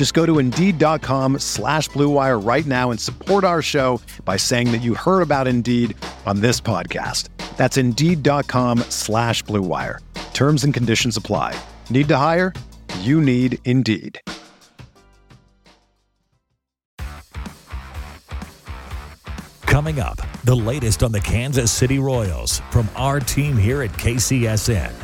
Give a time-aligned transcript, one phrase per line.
[0.00, 4.78] Just go to Indeed.com slash BlueWire right now and support our show by saying that
[4.78, 7.28] you heard about Indeed on this podcast.
[7.58, 9.98] That's Indeed.com slash BlueWire.
[10.32, 11.54] Terms and conditions apply.
[11.90, 12.54] Need to hire?
[13.00, 14.18] You need Indeed.
[19.66, 24.94] Coming up, the latest on the Kansas City Royals from our team here at KCSN.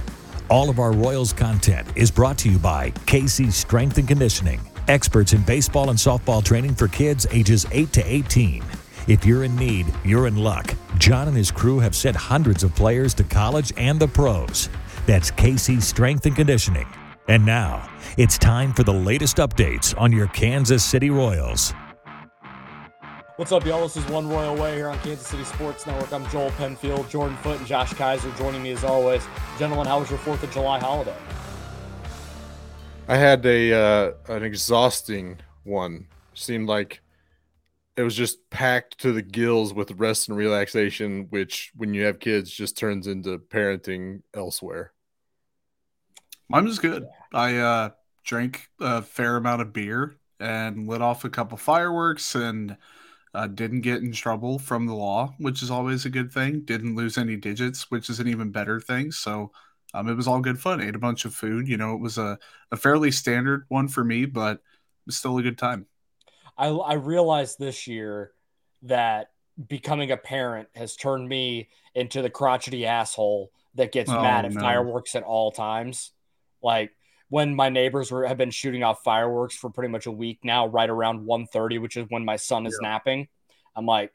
[0.49, 5.33] All of our Royals content is brought to you by KC Strength and Conditioning, experts
[5.33, 8.65] in baseball and softball training for kids ages 8 to 18.
[9.07, 10.75] If you're in need, you're in luck.
[10.99, 14.69] John and his crew have sent hundreds of players to college and the pros.
[15.07, 16.87] That's KC Strength and Conditioning.
[17.29, 21.73] And now, it's time for the latest updates on your Kansas City Royals.
[23.37, 23.83] What's up, y'all?
[23.83, 26.11] This is One Royal Way here on Kansas City Sports Network.
[26.11, 29.27] I'm Joel Penfield, Jordan Foote, and Josh Keiser joining me as always.
[29.59, 31.15] Gentlemen, how was your 4th of July holiday?
[33.09, 36.09] I had a uh, an exhausting one.
[36.35, 37.01] Seemed like
[37.97, 42.19] it was just packed to the gills with rest and relaxation, which when you have
[42.19, 44.93] kids just turns into parenting elsewhere.
[46.49, 47.07] Mine was good.
[47.33, 47.91] I uh,
[48.25, 52.77] drank a fair amount of beer and lit off a couple fireworks and
[53.35, 56.63] uh, didn't get in trouble from the law, which is always a good thing.
[56.63, 59.13] Didn't lose any digits, which is an even better thing.
[59.13, 59.53] So
[59.95, 60.81] um, it was all good fun.
[60.81, 61.69] Ate a bunch of food.
[61.69, 62.39] You know, it was a,
[62.71, 65.87] a fairly standard one for me, but it was still a good time.
[66.59, 68.33] I, I realized this year
[68.83, 69.31] that
[69.69, 74.53] becoming a parent has turned me into the crotchety asshole that gets oh, mad at
[74.53, 74.61] no.
[74.61, 76.13] fireworks at all times.
[76.63, 76.93] Like
[77.29, 80.67] when my neighbors were have been shooting off fireworks for pretty much a week now,
[80.67, 82.89] right around 1.30, which is when my son is yeah.
[82.89, 83.29] napping.
[83.75, 84.13] I'm like,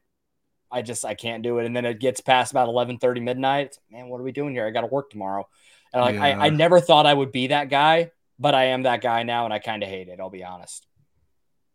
[0.71, 1.65] I just I can't do it.
[1.65, 3.77] And then it gets past about 11:30 midnight.
[3.91, 4.65] Man, what are we doing here?
[4.65, 5.47] I got to work tomorrow.
[5.93, 6.39] And like yeah.
[6.39, 9.45] I, I never thought I would be that guy, but I am that guy now,
[9.45, 10.19] and I kind of hate it.
[10.19, 10.85] I'll be honest.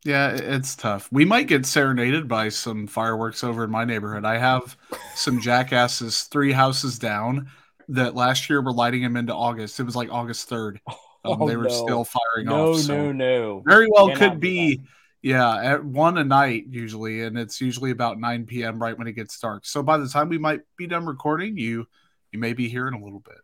[0.07, 1.09] Yeah, it's tough.
[1.11, 4.25] We might get serenaded by some fireworks over in my neighborhood.
[4.25, 4.77] I have
[5.17, 7.49] some jackasses three houses down
[7.89, 9.81] that last year were lighting them into August.
[9.81, 10.79] It was like August 3rd.
[10.87, 11.69] Um, oh, they were no.
[11.71, 12.81] still firing no, off.
[12.81, 14.81] So no, no, Very well could be,
[15.23, 18.81] yeah, at one a night usually, and it's usually about 9 p.m.
[18.81, 19.67] right when it gets dark.
[19.67, 21.87] So by the time we might be done recording, you
[22.33, 23.39] you may be here in a little bit.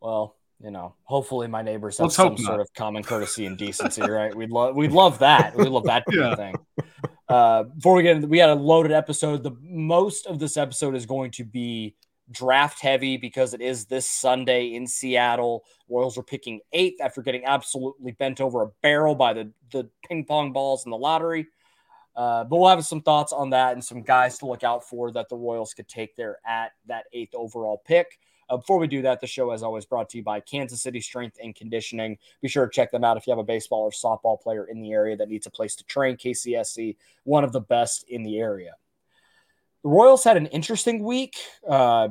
[0.00, 4.02] Well, you know, hopefully my neighbors have Let's some sort of common courtesy and decency,
[4.02, 4.34] right?
[4.34, 5.56] We'd love we'd love that.
[5.56, 6.34] We love that yeah.
[6.34, 6.56] thing.
[7.28, 9.42] Uh, before we get into, we had a loaded episode.
[9.42, 11.96] The most of this episode is going to be
[12.30, 15.64] draft heavy because it is this Sunday in Seattle.
[15.88, 20.24] Royals are picking eighth after getting absolutely bent over a barrel by the, the ping
[20.24, 21.46] pong balls in the lottery.
[22.16, 25.12] Uh, but we'll have some thoughts on that and some guys to look out for
[25.12, 28.18] that the Royals could take there at that eighth overall pick.
[28.48, 31.00] Uh, before we do that, the show, as always, brought to you by Kansas City
[31.00, 32.16] Strength and Conditioning.
[32.40, 34.80] Be sure to check them out if you have a baseball or softball player in
[34.80, 36.16] the area that needs a place to train.
[36.16, 38.74] KCSC, one of the best in the area.
[39.82, 41.36] The Royals had an interesting week.
[41.68, 42.08] Uh,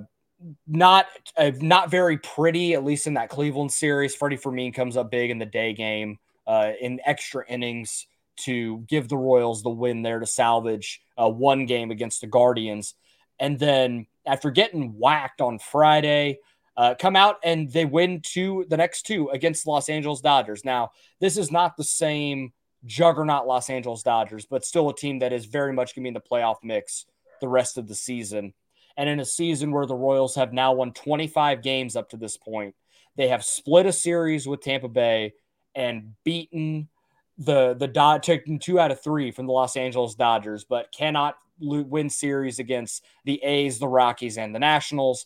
[0.68, 4.16] not uh, not very pretty, at least in that Cleveland series.
[4.16, 9.08] Freddy Fermin comes up big in the day game uh, in extra innings to give
[9.08, 12.96] the Royals the win there to salvage uh, one game against the Guardians.
[13.40, 16.40] And then after getting whacked on Friday,
[16.78, 20.66] uh, come out and they win two the next two against the Los Angeles Dodgers.
[20.66, 20.92] Now,
[21.22, 22.52] this is not the same
[22.86, 26.08] juggernaut Los Angeles Dodgers, but still a team that is very much going to be
[26.10, 27.06] in the playoff mix
[27.40, 28.54] the rest of the season.
[28.98, 32.38] And in a season where the Royals have now won 25 games up to this
[32.38, 32.76] point,
[33.18, 35.34] they have split a series with Tampa Bay
[35.74, 36.90] and beaten
[37.38, 41.36] the the dot taking two out of three from the Los Angeles Dodgers, but cannot
[41.60, 45.26] win series against the A's, the Rockies, and the Nationals.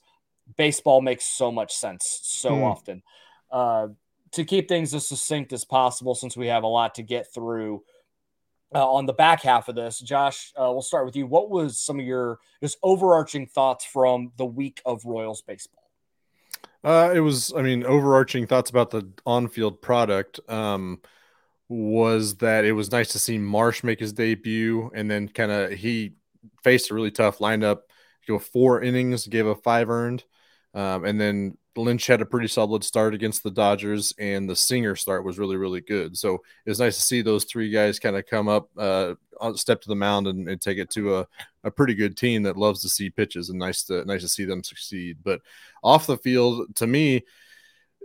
[0.58, 2.64] Baseball makes so much sense so hmm.
[2.64, 3.04] often.
[3.52, 3.88] Uh,
[4.32, 7.84] to keep things as succinct as possible, since we have a lot to get through,
[8.74, 11.26] uh, on the back half of this, Josh, uh, we'll start with you.
[11.26, 15.90] What was some of your just overarching thoughts from the week of Royals baseball?
[16.84, 21.02] Uh, it was, I mean, overarching thoughts about the on-field product um,
[21.68, 25.72] was that it was nice to see Marsh make his debut, and then kind of
[25.72, 26.14] he
[26.64, 27.82] faced a really tough lineup.
[28.28, 30.24] Go four innings, gave a five earned,
[30.74, 34.96] um, and then Lynch had a pretty solid start against the Dodgers, and the Singer
[34.96, 36.18] start was really, really good.
[36.18, 36.36] So
[36.66, 39.14] it was nice to see those three guys kind of come up, uh,
[39.56, 41.28] step to the mound, and, and take it to a,
[41.64, 44.46] a pretty good team that loves to see pitches, and nice to nice to see
[44.46, 45.18] them succeed.
[45.24, 45.42] But
[45.84, 47.24] off the field, to me,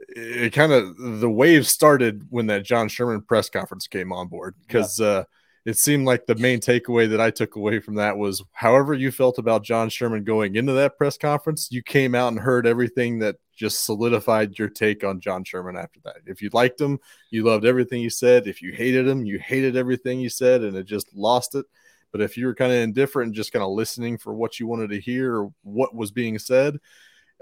[0.08, 4.54] it kind of the wave started when that John Sherman press conference came on board
[4.66, 4.98] because.
[4.98, 5.06] Yeah.
[5.06, 5.24] Uh,
[5.66, 9.10] it seemed like the main takeaway that I took away from that was however you
[9.10, 13.20] felt about John Sherman going into that press conference, you came out and heard everything
[13.20, 16.16] that just solidified your take on John Sherman after that.
[16.26, 16.98] If you liked him,
[17.30, 18.46] you loved everything he said.
[18.46, 21.66] If you hated him, you hated everything he said and it just lost it.
[22.12, 24.66] But if you were kind of indifferent and just kind of listening for what you
[24.66, 26.78] wanted to hear or what was being said,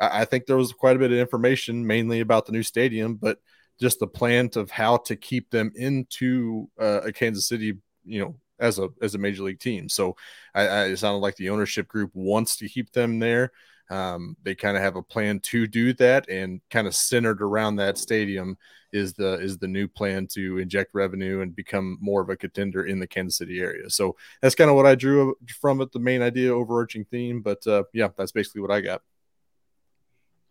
[0.00, 3.38] I think there was quite a bit of information, mainly about the new stadium, but
[3.79, 7.75] just the plan of how to keep them into uh, a Kansas City
[8.05, 9.88] you know as a as a major league team.
[9.88, 10.17] So
[10.55, 13.53] I, I, it sounded like the ownership group wants to keep them there.
[13.90, 17.76] Um, they kind of have a plan to do that, and kind of centered around
[17.76, 18.56] that stadium
[18.93, 22.84] is the is the new plan to inject revenue and become more of a contender
[22.84, 23.88] in the Kansas City area.
[23.90, 27.40] So that's kind of what I drew from it, the main idea, overarching theme.
[27.40, 29.02] But uh, yeah, that's basically what I got.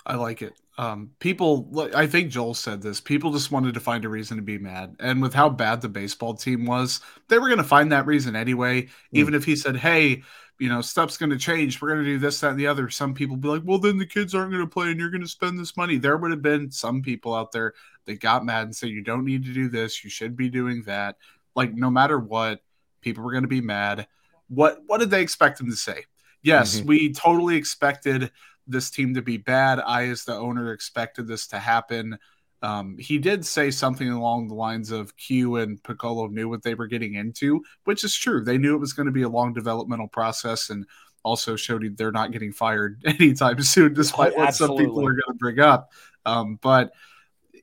[0.06, 0.54] I like it.
[0.82, 3.00] Um, people, I think Joel said this.
[3.00, 5.88] People just wanted to find a reason to be mad, and with how bad the
[5.88, 8.82] baseball team was, they were going to find that reason anyway.
[8.82, 8.90] Mm.
[9.12, 10.24] Even if he said, "Hey,
[10.58, 11.80] you know, stuff's going to change.
[11.80, 14.00] We're going to do this, that, and the other." Some people be like, "Well, then
[14.00, 16.32] the kids aren't going to play, and you're going to spend this money." There would
[16.32, 17.76] have been some people out there
[18.06, 20.04] that got mad and said, "You don't need to do this.
[20.04, 21.18] You should be doing that."
[21.56, 22.62] Like, no matter what,
[23.02, 24.08] people were going to be mad.
[24.48, 26.06] What What did they expect him to say?
[26.42, 26.88] Yes, mm-hmm.
[26.88, 28.32] we totally expected
[28.72, 29.80] this team to be bad.
[29.80, 32.18] I, as the owner, expected this to happen.
[32.64, 36.76] Um, he did say something along the lines of Q and Picollo knew what they
[36.76, 38.44] were getting into, which is true.
[38.44, 40.86] They knew it was going to be a long developmental process and
[41.24, 45.34] also showed they're not getting fired anytime soon, despite what some people are going to
[45.36, 45.92] bring up.
[46.26, 46.92] Um, but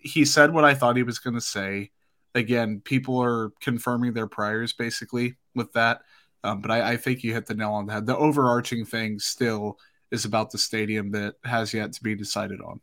[0.01, 1.91] he said what I thought he was going to say.
[2.35, 6.03] Again, people are confirming their priors basically with that.
[6.45, 8.07] Um, but I, I think you hit the nail on the head.
[8.07, 9.79] The overarching thing still
[10.11, 12.81] is about the stadium that has yet to be decided on.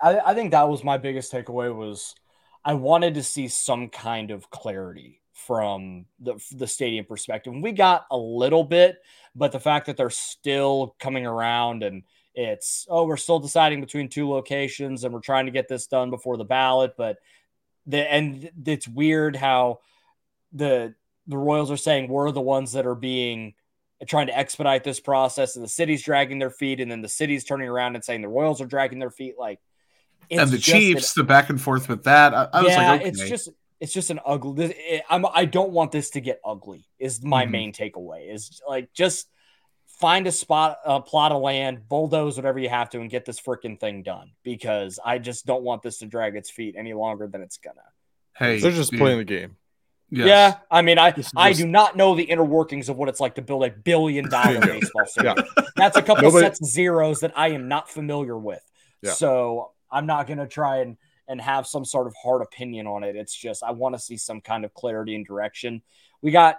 [0.00, 2.14] I, I think that was my biggest takeaway was
[2.64, 7.52] I wanted to see some kind of clarity from the the stadium perspective.
[7.54, 8.98] We got a little bit,
[9.34, 12.02] but the fact that they're still coming around and
[12.34, 16.10] it's oh we're still deciding between two locations and we're trying to get this done
[16.10, 17.18] before the ballot, but
[17.86, 19.80] the and it's weird how
[20.52, 20.94] the
[21.26, 23.54] the Royals are saying we're the ones that are being
[24.06, 27.44] trying to expedite this process, and the city's dragging their feet, and then the city's
[27.44, 29.34] turning around and saying the Royals are dragging their feet.
[29.38, 29.60] Like,
[30.30, 32.34] and the Chiefs, an, the back and forth with that.
[32.34, 33.10] I, I was yeah, like, okay.
[33.10, 33.50] it's just
[33.80, 34.66] it's just an ugly.
[34.66, 36.86] It, I'm I don't want this to get ugly.
[36.98, 37.52] Is my mm-hmm.
[37.52, 38.32] main takeaway.
[38.32, 39.28] Is like just
[39.86, 43.40] find a spot, a plot of land, bulldoze whatever you have to, and get this
[43.40, 44.30] freaking thing done.
[44.42, 47.80] Because I just don't want this to drag its feet any longer than it's gonna.
[48.36, 49.00] Hey, they're just dude.
[49.00, 49.56] playing the game.
[50.10, 50.26] Yes.
[50.26, 53.20] Yeah, I mean, I just, I do not know the inner workings of what it's
[53.20, 55.36] like to build a billion dollar baseball stadium.
[55.38, 55.64] Yeah.
[55.76, 58.62] That's a couple Nobody, sets of zeros that I am not familiar with.
[59.02, 59.12] Yeah.
[59.12, 60.96] So I'm not going to try and
[61.28, 63.14] and have some sort of hard opinion on it.
[63.14, 65.80] It's just I want to see some kind of clarity and direction.
[66.22, 66.56] We got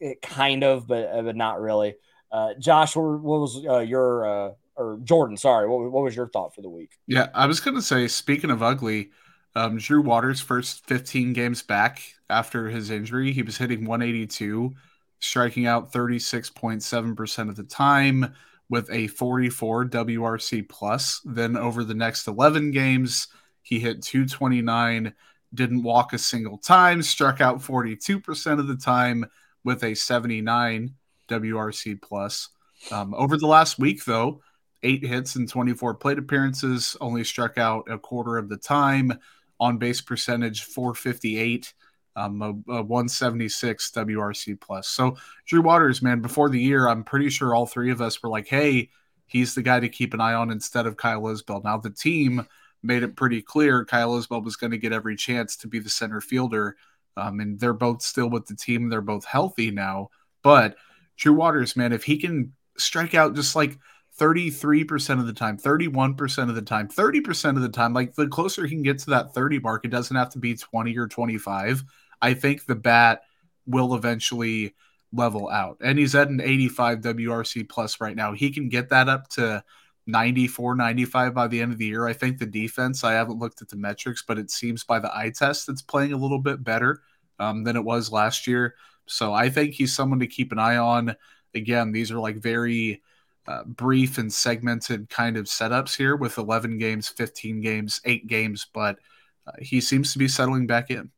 [0.00, 1.96] it kind of, but uh, but not really.
[2.32, 5.36] Uh, Josh, what was uh, your uh, or Jordan?
[5.36, 6.92] Sorry, what, what was your thought for the week?
[7.06, 9.10] Yeah, I was going to say, speaking of ugly,
[9.54, 14.72] um, Drew Waters' first 15 games back after his injury, he was hitting 182,
[15.18, 18.34] striking out 36.7% of the time
[18.68, 21.20] with a 44 WRC plus.
[21.24, 23.28] Then over the next 11 games,
[23.62, 25.12] he hit 229,
[25.52, 29.26] didn't walk a single time, struck out 42% of the time
[29.64, 30.94] with a 79
[31.28, 32.50] WRC plus.
[32.92, 34.40] Um, over the last week, though,
[34.84, 39.18] eight hits and 24 plate appearances, only struck out a quarter of the time
[39.60, 41.72] on base percentage 458,
[42.16, 44.88] um, a, a 176 WRC plus.
[44.88, 48.30] So Drew Waters, man, before the year, I'm pretty sure all three of us were
[48.30, 48.90] like, hey,
[49.26, 51.62] he's the guy to keep an eye on instead of Kyle Isbel.
[51.62, 52.46] Now the team
[52.82, 55.90] made it pretty clear Kyle Isbel was going to get every chance to be the
[55.90, 56.76] center fielder.
[57.16, 58.88] Um, and they're both still with the team.
[58.88, 60.08] They're both healthy now.
[60.42, 60.76] But
[61.16, 63.78] Drew Waters, man, if he can strike out just like
[64.20, 67.94] 33% of the time, 31% of the time, 30% of the time.
[67.94, 70.54] Like the closer he can get to that 30 mark, it doesn't have to be
[70.54, 71.82] 20 or 25.
[72.20, 73.22] I think the bat
[73.66, 74.74] will eventually
[75.12, 75.78] level out.
[75.80, 78.32] And he's at an 85 WRC plus right now.
[78.32, 79.64] He can get that up to
[80.06, 82.06] 94, 95 by the end of the year.
[82.06, 85.14] I think the defense, I haven't looked at the metrics, but it seems by the
[85.16, 87.00] eye test it's playing a little bit better
[87.38, 88.74] um, than it was last year.
[89.06, 91.16] So I think he's someone to keep an eye on.
[91.54, 93.02] Again, these are like very
[93.50, 98.66] uh, brief and segmented kind of setups here with 11 games, 15 games, eight games,
[98.72, 98.98] but
[99.46, 101.10] uh, he seems to be settling back in.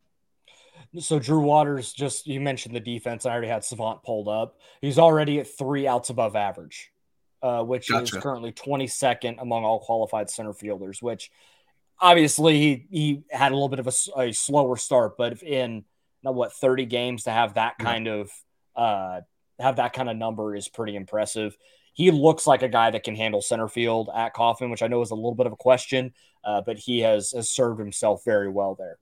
[0.99, 3.25] So Drew Waters, just you mentioned the defense.
[3.25, 4.59] I already had Savant pulled up.
[4.81, 6.93] He's already at three outs above average
[7.43, 8.17] uh, which gotcha.
[8.17, 11.31] is currently 22nd among all qualified center fielders, which
[11.99, 15.85] obviously he, he had a little bit of a, a slower start, but in
[16.23, 18.13] what 30 games to have that kind yeah.
[18.13, 18.31] of
[18.77, 19.21] uh,
[19.59, 21.57] have that kind of number is pretty impressive.
[21.93, 25.03] He looks like a guy that can handle center field at Kauffman, which I know
[25.03, 26.13] is a little bit of a question,
[26.45, 28.99] uh, but he has, has served himself very well there.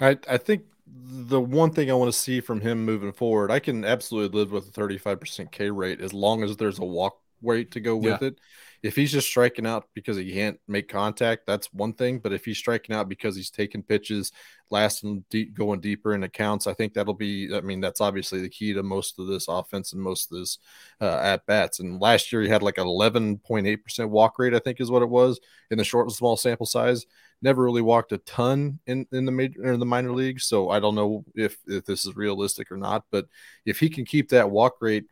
[0.00, 3.60] I, I think the one thing I want to see from him moving forward, I
[3.60, 7.70] can absolutely live with a 35% K rate as long as there's a walk rate
[7.72, 8.28] to go with yeah.
[8.28, 8.38] it.
[8.82, 12.18] If he's just striking out because he can't make contact, that's one thing.
[12.18, 14.32] But if he's striking out because he's taking pitches,
[14.70, 17.54] lasting deep, going deeper in accounts, I think that'll be.
[17.54, 20.58] I mean, that's obviously the key to most of this offense and most of this
[21.00, 21.78] uh, at bats.
[21.80, 25.08] And last year he had like an 11.8% walk rate, I think is what it
[25.08, 27.06] was in the short and small sample size
[27.42, 30.44] never really walked a ton in, in the major in the minor leagues.
[30.44, 33.04] So I don't know if, if this is realistic or not.
[33.10, 33.26] But
[33.66, 35.06] if he can keep that walk rate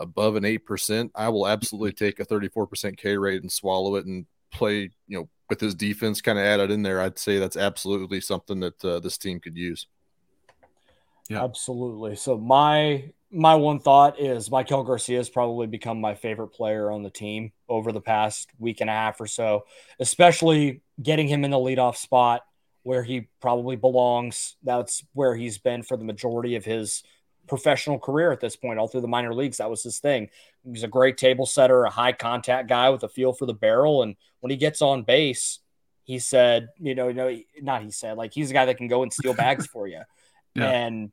[0.00, 4.06] above an eight percent, I will absolutely take a 34% K rate and swallow it
[4.06, 7.00] and play, you know, with his defense kind of added in there.
[7.00, 9.86] I'd say that's absolutely something that uh, this team could use.
[11.28, 12.16] Yeah, absolutely.
[12.16, 17.04] So my my one thought is Maikel Garcia has probably become my favorite player on
[17.04, 19.66] the team over the past week and a half or so,
[20.00, 22.42] especially getting him in the leadoff spot
[22.82, 24.56] where he probably belongs.
[24.64, 27.04] That's where he's been for the majority of his
[27.50, 29.58] professional career at this point, all through the minor leagues.
[29.58, 30.30] That was his thing.
[30.64, 34.02] He's a great table setter, a high contact guy with a feel for the barrel.
[34.02, 35.58] And when he gets on base,
[36.04, 38.88] he said, you know, you know, not he said, like he's a guy that can
[38.88, 40.00] go and steal bags for you.
[40.56, 40.68] Yeah.
[40.68, 41.12] And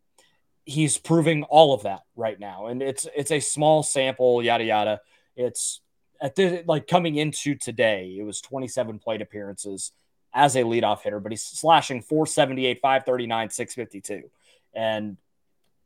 [0.65, 2.65] he's proving all of that right now.
[2.65, 5.01] And it's it's a small sample, yada yada.
[5.35, 5.79] It's
[6.19, 9.91] at the like coming into today, it was 27 plate appearances
[10.33, 14.29] as a leadoff hitter, but he's slashing 478, 539, 652.
[14.73, 15.17] And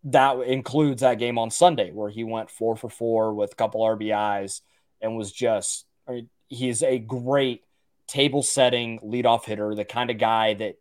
[0.05, 3.81] that includes that game on Sunday where he went four for four with a couple
[3.81, 4.61] RBIs
[5.01, 7.63] and was just I mean, he's a great
[8.07, 10.75] table setting leadoff hitter, the kind of guy that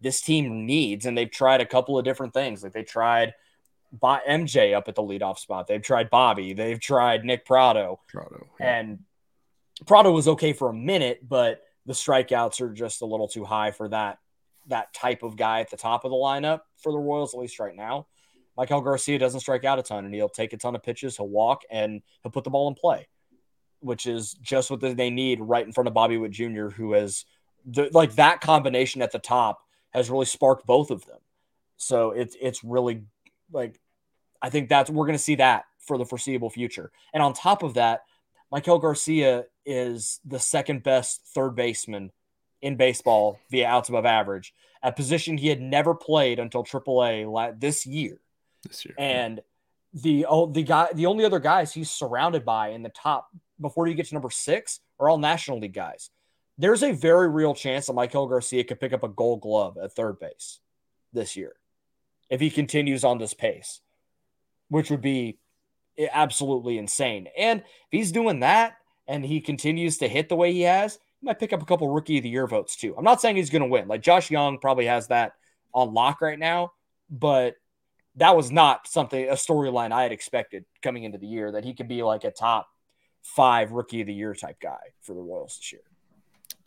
[0.00, 1.06] this team needs.
[1.06, 2.62] And they've tried a couple of different things.
[2.62, 3.34] Like they tried
[3.92, 5.66] by MJ up at the leadoff spot.
[5.66, 6.52] They've tried Bobby.
[6.52, 8.00] They've tried Nick Prado.
[8.08, 8.78] Pratto yeah.
[8.78, 8.98] And
[9.86, 13.70] Pratto was okay for a minute, but the strikeouts are just a little too high
[13.70, 14.18] for that
[14.68, 17.60] that type of guy at the top of the lineup for the Royals, at least
[17.60, 18.08] right now.
[18.58, 21.16] Maikel Garcia doesn't strike out a ton, and he'll take a ton of pitches.
[21.16, 23.08] He'll walk and he'll put the ball in play,
[23.80, 27.24] which is just what they need right in front of Bobby Witt Jr., who has
[27.92, 29.60] like that combination at the top
[29.90, 31.18] has really sparked both of them.
[31.76, 33.04] So it's it's really
[33.52, 33.80] like
[34.40, 36.90] I think that's we're going to see that for the foreseeable future.
[37.12, 38.02] And on top of that,
[38.52, 42.12] Maikel Garcia is the second best third baseman
[42.62, 47.86] in baseball via outs above average, a position he had never played until AAA this
[47.86, 48.20] year.
[48.68, 49.40] This year, and
[49.94, 53.28] the oh, the guy, the only other guys he's surrounded by in the top
[53.60, 56.10] before you get to number six are all National League guys.
[56.58, 59.92] There's a very real chance that Maikel Garcia could pick up a Gold Glove at
[59.92, 60.60] third base
[61.12, 61.54] this year
[62.28, 63.80] if he continues on this pace,
[64.68, 65.38] which would be
[66.12, 67.28] absolutely insane.
[67.38, 71.26] And if he's doing that and he continues to hit the way he has, he
[71.26, 72.94] might pick up a couple rookie of the year votes too.
[72.96, 73.88] I'm not saying he's going to win.
[73.88, 75.32] Like Josh Jung probably has that
[75.72, 76.72] on lock right now,
[77.10, 77.56] but
[78.16, 81.74] that was not something a storyline I had expected coming into the year that he
[81.74, 82.68] could be like a top
[83.22, 85.82] five rookie of the year type guy for the Royals this year.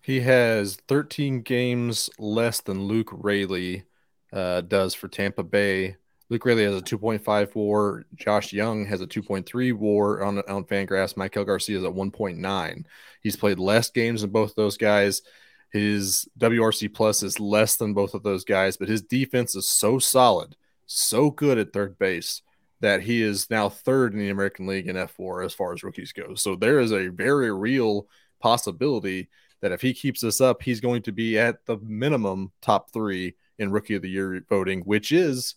[0.01, 3.83] He has 13 games less than Luke Raley
[4.31, 5.97] uh, does for Tampa Bay.
[6.29, 8.05] Luke Raley has a 2.5 WAR.
[8.15, 11.15] Josh Jung has a 2.3 WAR on on Fangraphs.
[11.15, 12.85] Maikel Garcia is at 1.9.
[13.21, 15.21] He's played less games than both those guys.
[15.71, 19.99] His WRC plus is less than both of those guys, but his defense is so
[19.99, 20.55] solid,
[20.89, 22.41] so good at third base
[22.81, 26.13] that he is now third in the American League in fWAR as far as rookies
[26.13, 26.33] go.
[26.35, 28.07] So there is a very real
[28.39, 29.29] possibility
[29.61, 33.35] that if he keeps this up, he's going to be at the minimum top three
[33.57, 35.55] in rookie of the year voting, which is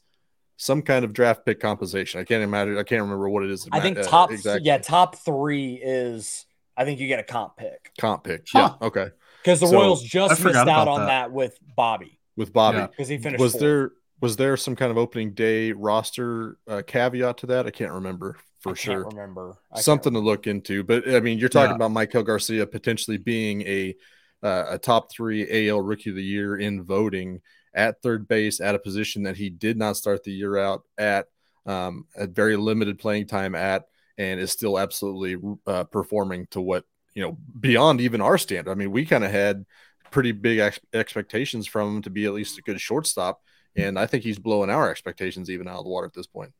[0.56, 2.20] some kind of draft pick compensation.
[2.20, 2.76] I can't imagine.
[2.76, 3.66] I can't remember what it is.
[3.70, 4.66] I think uh, top exactly.
[4.66, 6.44] yeah top three is.
[6.76, 7.92] I think you get a comp pick.
[7.98, 8.46] Comp pick.
[8.50, 8.74] Huh.
[8.80, 8.86] Yeah.
[8.86, 9.10] Okay.
[9.42, 11.06] Because the so, Royals just missed out on that.
[11.06, 11.32] that.
[11.32, 12.18] with Bobby.
[12.36, 13.16] With Bobby because yeah.
[13.16, 13.40] he finished.
[13.40, 13.60] Was fourth.
[13.60, 17.66] there was there some kind of opening day roster uh, caveat to that?
[17.66, 19.04] I can't remember for I sure.
[19.08, 20.84] remember I something to look into.
[20.84, 21.84] But I mean, you're talking yeah.
[21.84, 23.96] about Maikel Garcia potentially being a
[24.42, 27.40] uh, a top three AL Rookie of the Year in voting
[27.74, 31.26] at third base at a position that he did not start the year out at,
[31.66, 33.84] um, at very limited playing time at,
[34.18, 35.36] and is still absolutely
[35.66, 38.70] uh, performing to what you know beyond even our standard.
[38.70, 39.64] I mean, we kind of had
[40.12, 43.40] pretty big ex- expectations from him to be at least a good shortstop,
[43.76, 46.52] and I think he's blowing our expectations even out of the water at this point.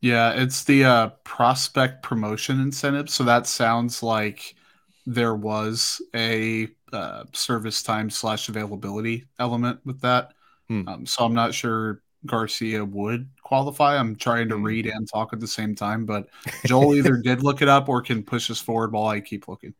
[0.00, 3.10] Yeah, it's the uh, prospect promotion incentive.
[3.10, 4.54] So that sounds like
[5.06, 10.32] there was a uh, service time slash availability element with that.
[10.68, 10.88] Hmm.
[10.88, 13.98] Um, so I'm not sure Garcia would qualify.
[13.98, 14.62] I'm trying to hmm.
[14.62, 16.28] read and talk at the same time, but
[16.64, 19.74] Joel either did look it up or can push us forward while I keep looking.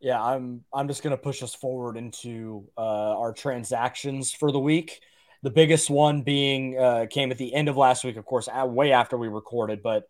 [0.00, 5.00] Yeah, I'm I'm just gonna push us forward into uh, our transactions for the week.
[5.42, 8.92] The biggest one being uh, came at the end of last week, of course, way
[8.92, 10.08] after we recorded, but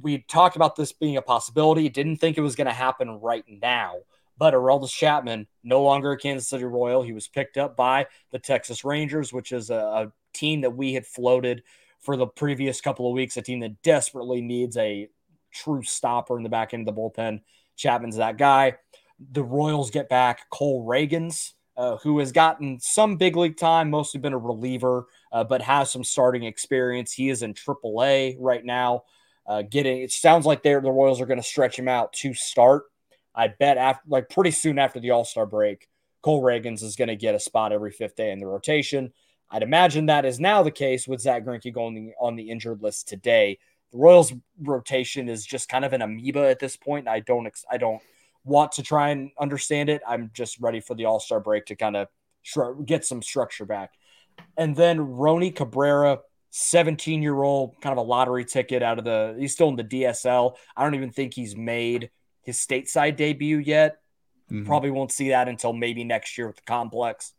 [0.00, 1.88] we talked about this being a possibility.
[1.88, 3.96] Didn't think it was going to happen right now.
[4.36, 7.02] But Aroldis Chapman, no longer a Kansas City Royal.
[7.02, 10.94] He was picked up by the Texas Rangers, which is a, a team that we
[10.94, 11.62] had floated
[12.00, 15.08] for the previous couple of weeks, a team that desperately needs a
[15.52, 17.40] true stopper in the back end of the bullpen.
[17.76, 18.74] Chapman's that guy.
[19.32, 24.20] The Royals get back Cole Ragans, uh, who has gotten some big league time, mostly
[24.20, 27.12] been a reliever, uh, but has some starting experience.
[27.12, 29.04] He is in AAA right now
[29.46, 29.98] uh, getting.
[30.02, 32.84] It sounds like they're the Royals are going to stretch him out to start.
[33.34, 35.88] I bet after like pretty soon after the All Star break,
[36.22, 39.12] Cole Ragans is going to get a spot every fifth day in the rotation.
[39.50, 43.08] I'd imagine that is now the case with Zack Greinke going on the injured list
[43.08, 43.58] today.
[43.92, 47.08] The Royals rotation is just kind of an amoeba at this point.
[47.08, 48.02] I don't I don't
[48.44, 50.02] want to try and understand it.
[50.06, 52.08] I'm just ready for the All Star break to kind of
[52.84, 53.94] get some structure back.
[54.56, 56.20] And then Roni Cabrera
[56.50, 59.84] 17 year old, kind of a lottery ticket out of the, he's still in the
[59.84, 60.54] DSL.
[60.76, 62.10] I don't even think he's made
[62.42, 63.98] his stateside debut yet.
[64.50, 64.66] Mm-hmm.
[64.66, 67.32] Probably won't see that until maybe next year with the complex.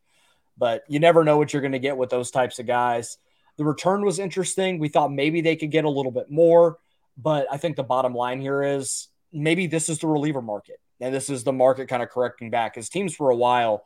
[0.57, 3.17] But you never know what you're going to get with those types of guys.
[3.57, 4.79] The return was interesting.
[4.79, 6.79] We thought maybe they could get a little bit more,
[7.17, 10.79] but I think the bottom line here is maybe this is the reliever market.
[11.05, 13.85] And this is the market kind of correcting back as teams for a while,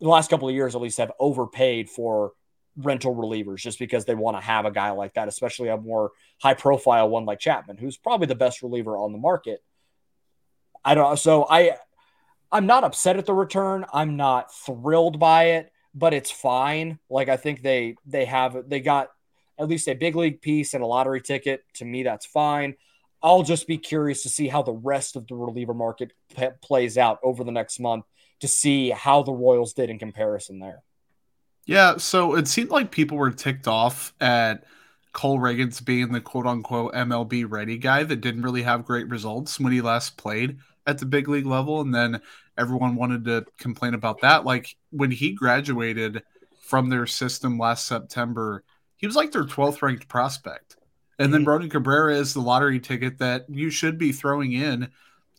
[0.00, 2.34] the last couple of years at least, have overpaid for
[2.76, 6.12] rental relievers just because they want to have a guy like that, especially a more
[6.40, 9.60] high profile one like Chapman, who's probably the best reliever on the market.
[10.84, 11.78] I don't so I
[12.52, 13.84] I'm not upset at the return.
[13.92, 17.00] I'm not thrilled by it, but it's fine.
[17.10, 19.10] Like I think they they have they got
[19.58, 21.64] at least a big league piece and a lottery ticket.
[21.74, 22.76] To me, that's fine.
[23.22, 26.98] I'll just be curious to see how the rest of the reliever market p- plays
[26.98, 28.04] out over the next month
[28.40, 30.82] to see how the Royals did in comparison there.
[31.64, 34.64] Yeah, so it seemed like people were ticked off at
[35.12, 39.60] Cole Ragans being the quote unquote MLB ready guy that didn't really have great results
[39.60, 41.80] when he last played at the big league level.
[41.80, 42.20] And then
[42.58, 44.44] everyone wanted to complain about that.
[44.44, 46.22] Like when he graduated
[46.62, 48.64] from their system last September,
[48.96, 50.76] he was like their 12th ranked prospect.
[51.18, 54.90] And then Roni Cabrera is the lottery ticket that you should be throwing in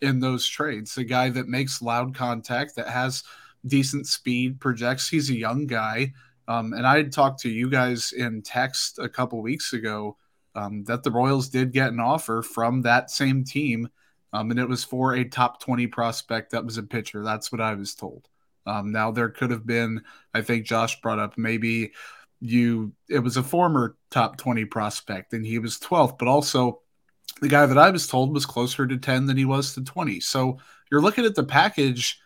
[0.01, 0.95] in those trades.
[0.95, 3.23] The guy that makes loud contact, that has
[3.65, 5.09] decent speed, projects.
[5.09, 6.13] He's a young guy.
[6.47, 10.17] Um, and I had talked to you guys in text a couple weeks ago
[10.55, 13.89] um, that the Royals did get an offer from that same team.
[14.33, 17.23] Um, and it was for a top 20 prospect that was a pitcher.
[17.23, 18.27] That's what I was told.
[18.65, 20.01] Um, now, there could have been,
[20.33, 21.91] I think Josh brought up maybe
[22.43, 26.81] you, it was a former top 20 prospect and he was 12th, but also
[27.41, 30.19] the guy that I was told was closer to 10 than he was to 20.
[30.19, 30.57] So
[30.91, 32.19] you're looking at the package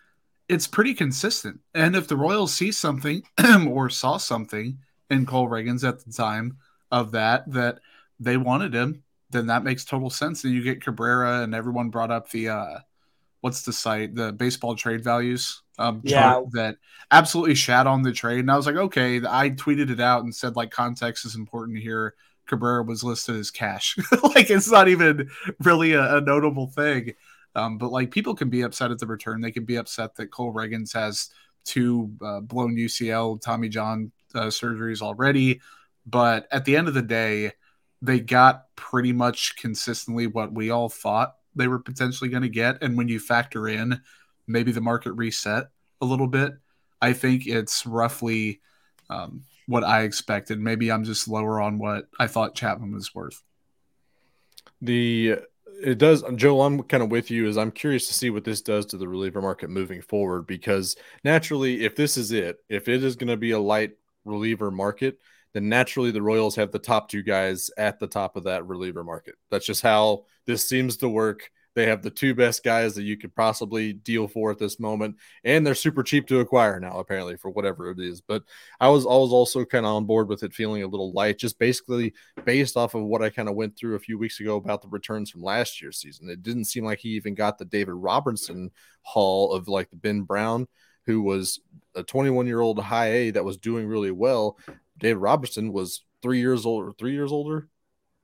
[0.50, 1.60] it's pretty consistent.
[1.74, 3.24] And if the Royals see something
[3.68, 6.58] or saw something in Cole Ragans at the time
[6.92, 7.80] of that that
[8.20, 10.44] they wanted him, then that makes total sense.
[10.44, 12.80] And you get Cabrera and everyone brought up the uh
[13.42, 16.42] what's the site, the baseball trade values um yeah.
[16.54, 16.78] that
[17.12, 18.40] absolutely shat on the trade.
[18.40, 21.80] And I was like, okay, I tweeted it out and said like context is important
[21.80, 22.16] here.
[22.48, 23.98] Cabrera was listed as cash.
[24.24, 27.14] like it's not even really a, a notable thing.
[27.56, 29.42] Um, but like people can be upset at the return.
[29.42, 31.30] They can be upset that Cole Ragans has
[31.66, 35.62] two uh, blown UCL Tommy John uh, surgeries already.
[36.06, 37.52] But at the end of the day,
[38.02, 42.82] they got pretty much consistently what we all thought they were potentially going to get.
[42.82, 44.02] And when you factor in
[44.48, 45.66] maybe the market reset
[46.02, 46.54] a little bit,
[47.02, 48.62] I think it's roughly
[49.10, 50.60] um, what I expected.
[50.60, 53.42] Maybe I'm just lower on what I thought Chapman was worth.
[54.82, 55.38] The
[55.80, 58.64] it does joel i'm kind of with you as i'm curious to see what this
[58.64, 63.04] does to the reliever market moving forward because naturally if this is it if it
[63.04, 63.92] is going to be a light
[64.26, 65.20] reliever market
[65.58, 69.04] then naturally the Royals have the top two guys at the top of that reliever
[69.04, 69.36] market.
[69.50, 71.52] That's just how this seems to work.
[71.78, 75.18] They have the two best guys that you could possibly deal for at this moment,
[75.44, 78.20] and they're super cheap to acquire now, apparently, for whatever it is.
[78.20, 78.42] But
[78.80, 81.38] I was, I was also kind of on board with it feeling a little light,
[81.38, 84.56] just basically based off of what I kind of went through a few weeks ago
[84.56, 86.32] about the returns from last year's season.
[86.32, 88.72] It didn't seem like he even got the David Robertson
[89.04, 90.68] haul of like the Ben Brown,
[91.06, 91.60] who was
[91.94, 94.58] a 21 year old high A that was doing really well.
[94.98, 97.70] David Robertson was three years older, three years older,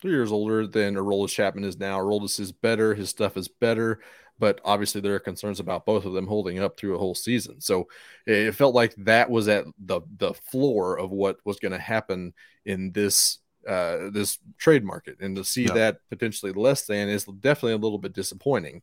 [0.03, 1.97] three years older than Aroldis Chapman is now.
[1.97, 4.01] Aroldis is better, his stuff is better,
[4.37, 7.61] but obviously there are concerns about both of them holding up through a whole season.
[7.61, 7.87] So
[8.27, 12.33] it felt like that was at the the floor of what was going to happen
[12.65, 17.71] in this uh, this trade market, and to see that potentially less than is definitely
[17.71, 18.81] a little bit disappointing.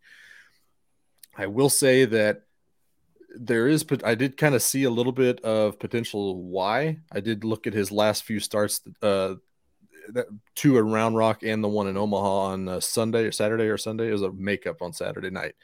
[1.37, 2.45] I will say that
[3.37, 7.01] there is but I did kind of see a little bit of potential why.
[7.13, 9.35] I did look at his last few starts uh,
[10.15, 13.79] that two in Round Rock and the one in Omaha on Sunday or Saturday or
[13.79, 14.11] Sunday.
[14.11, 15.55] Was a makeup on Saturday night,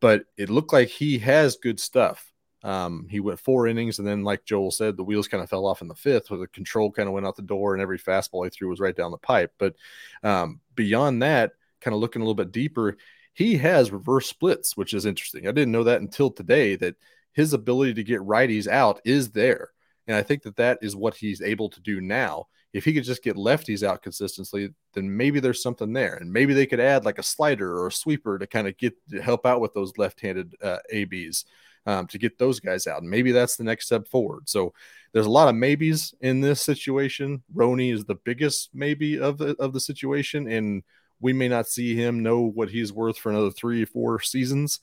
[0.00, 2.32] but it looked like he has good stuff.
[2.64, 5.66] Um, he went four innings, and then, like Joel said, the wheels kind of fell
[5.66, 7.98] off in the fifth, where the control kind of went out the door, and every
[7.98, 9.52] fastball he threw was right down the pipe.
[9.58, 9.76] But
[10.22, 12.96] um, beyond that, kind of looking a little bit deeper,
[13.32, 15.46] he has reverse splits, which is interesting.
[15.46, 16.96] I didn't know that until today that
[17.32, 19.70] his ability to get righties out is there,
[20.08, 23.04] and I think that that is what he's able to do now if he could
[23.04, 27.04] just get lefties out consistently, then maybe there's something there, and maybe they could add
[27.04, 29.98] like a slider or a sweeper to kind of get to help out with those
[29.98, 31.44] left-handed uh, abs
[31.86, 33.02] um, to get those guys out.
[33.02, 34.48] And maybe that's the next step forward.
[34.48, 34.72] So
[35.12, 37.42] there's a lot of maybes in this situation.
[37.52, 40.84] Roni is the biggest maybe of the of the situation, and
[41.20, 44.80] we may not see him know what he's worth for another three four seasons.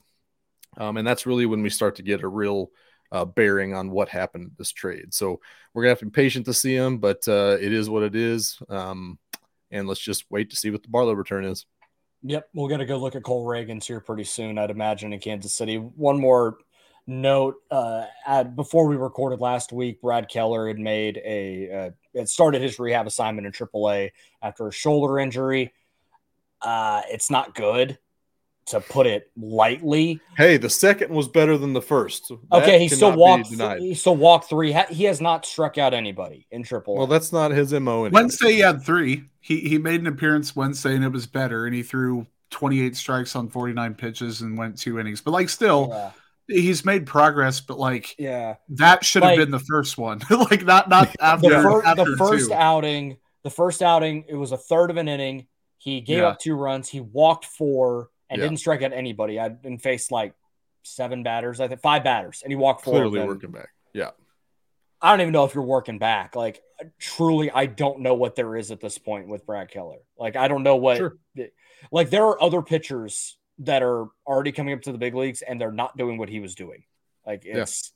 [0.77, 2.71] Um, and that's really when we start to get a real
[3.11, 5.13] uh, bearing on what happened this trade.
[5.13, 5.39] So
[5.73, 8.15] we're gonna have to be patient to see him, but uh, it is what it
[8.15, 8.57] is.
[8.69, 9.19] Um,
[9.71, 11.65] and let's just wait to see what the Barlow return is.
[12.23, 15.53] Yep, we're gonna go look at Cole Ragans here pretty soon, I'd imagine in Kansas
[15.53, 15.77] City.
[15.77, 16.57] One more
[17.07, 22.29] note: uh, at, before we recorded last week, Brad Keller had made a uh, had
[22.29, 25.73] started his rehab assignment in AAA after a shoulder injury.
[26.61, 27.99] Uh, it's not good
[28.67, 30.19] to put it lightly.
[30.37, 32.29] Hey, the second was better than the first.
[32.29, 33.47] That okay, he still walked.
[33.79, 34.75] He still walked three.
[34.89, 36.95] He has not struck out anybody in triple.
[36.95, 38.05] Well, that's not his mo.
[38.05, 38.09] Anymore.
[38.11, 39.25] Wednesday, he had three.
[39.39, 41.65] He he made an appearance Wednesday, and it was better.
[41.65, 45.21] And he threw 28 strikes on 49 pitches and went two innings.
[45.21, 45.89] But like, still.
[45.91, 46.11] Yeah.
[46.47, 50.21] He's made progress, but like, yeah, that should have like, been the first one.
[50.29, 52.53] like, not not after the, fir- after the first two.
[52.53, 53.17] outing.
[53.41, 55.47] The first outing, it was a third of an inning.
[55.79, 56.27] He gave yeah.
[56.27, 56.87] up two runs.
[56.87, 58.45] He walked four and yeah.
[58.45, 59.39] didn't strike at anybody.
[59.39, 60.33] I'd been faced like
[60.83, 62.93] seven batters, I think five batters, and he walked four.
[62.93, 63.69] Clearly working back.
[63.93, 64.11] Yeah.
[65.01, 66.35] I don't even know if you're working back.
[66.35, 66.61] Like
[66.99, 69.99] truly, I don't know what there is at this point with Brad Keller.
[70.17, 70.97] Like I don't know what.
[70.97, 71.17] Sure.
[71.91, 75.59] Like there are other pitchers that are already coming up to the big leagues and
[75.59, 76.83] they're not doing what he was doing.
[77.25, 77.93] Like it's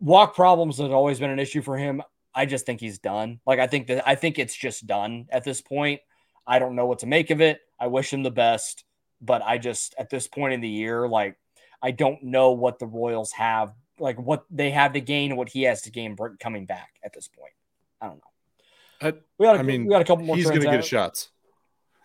[0.00, 0.06] yeah.
[0.06, 2.02] walk problems have always been an issue for him.
[2.34, 3.40] I just think he's done.
[3.46, 6.00] Like I think that I think it's just done at this point.
[6.46, 7.60] I don't know what to make of it.
[7.80, 8.84] I wish him the best
[9.20, 11.38] but I just at this point in the year, like
[11.82, 15.48] I don't know what the Royals have, like what they have to gain and what
[15.48, 17.52] he has to gain coming back at this point.
[18.00, 19.08] I don't know.
[19.08, 20.36] I, we got a, I mean, we got a couple more.
[20.36, 21.28] He's going to get shots.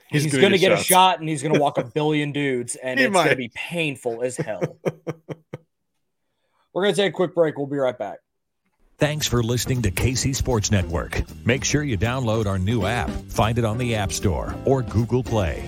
[0.09, 2.33] He's, he's going to get, get a shot, and he's going to walk a billion
[2.33, 4.61] dudes, and he it's going to be painful as hell.
[6.73, 7.57] We're going to take a quick break.
[7.57, 8.19] We'll be right back.
[8.97, 11.23] Thanks for listening to KC Sports Network.
[11.45, 13.09] Make sure you download our new app.
[13.09, 15.67] Find it on the App Store or Google Play.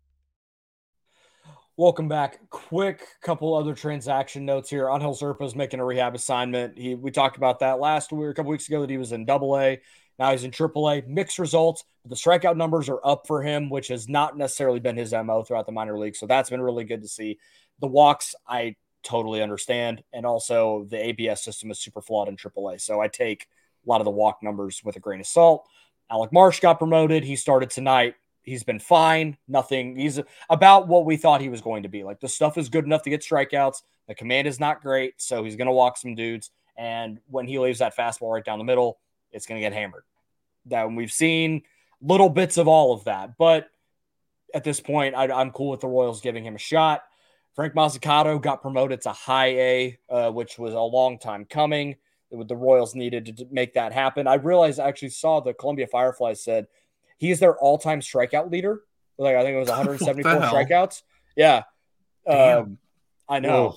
[1.81, 2.37] Welcome back.
[2.51, 4.87] Quick couple other transaction notes here.
[4.87, 6.77] Angel Zerpa is making a rehab assignment.
[6.77, 9.25] He we talked about that last week, a couple weeks ago that he was in
[9.25, 9.81] double A.
[10.19, 11.01] Now he's in triple A.
[11.07, 14.95] Mixed results, but the strikeout numbers are up for him, which has not necessarily been
[14.95, 16.15] his MO throughout the minor league.
[16.15, 17.39] So that's been really good to see.
[17.79, 20.03] The walks, I totally understand.
[20.13, 22.77] And also the ABS system is super flawed in triple A.
[22.77, 23.47] So I take
[23.83, 25.67] a lot of the walk numbers with a grain of salt.
[26.11, 27.23] Alec Marsh got promoted.
[27.23, 29.37] He started tonight he's been fine.
[29.47, 29.95] Nothing.
[29.95, 32.03] He's about what we thought he was going to be.
[32.03, 33.81] Like the stuff is good enough to get strikeouts.
[34.07, 36.51] The command is not great, so he's going to walk some dudes.
[36.77, 38.99] And when he leaves that fastball right down the middle,
[39.31, 40.03] it's going to get hammered.
[40.65, 41.63] That we've seen
[42.01, 43.69] little bits of all of that, but
[44.53, 47.03] at this point, I, am cool with the Royals giving him a shot.
[47.55, 51.95] Frank Mozzicato got promoted to high A, uh, which was a long time coming.
[52.31, 54.25] The Royals needed to make that happen.
[54.25, 56.67] I realized I actually saw the Columbia Fireflies said
[57.21, 58.81] he is their all-time strikeout leader.
[59.19, 61.03] Like I think it was 174 strikeouts.
[61.35, 61.61] Yeah.
[62.25, 62.79] Um,
[63.29, 63.69] I know.
[63.69, 63.75] Whoa.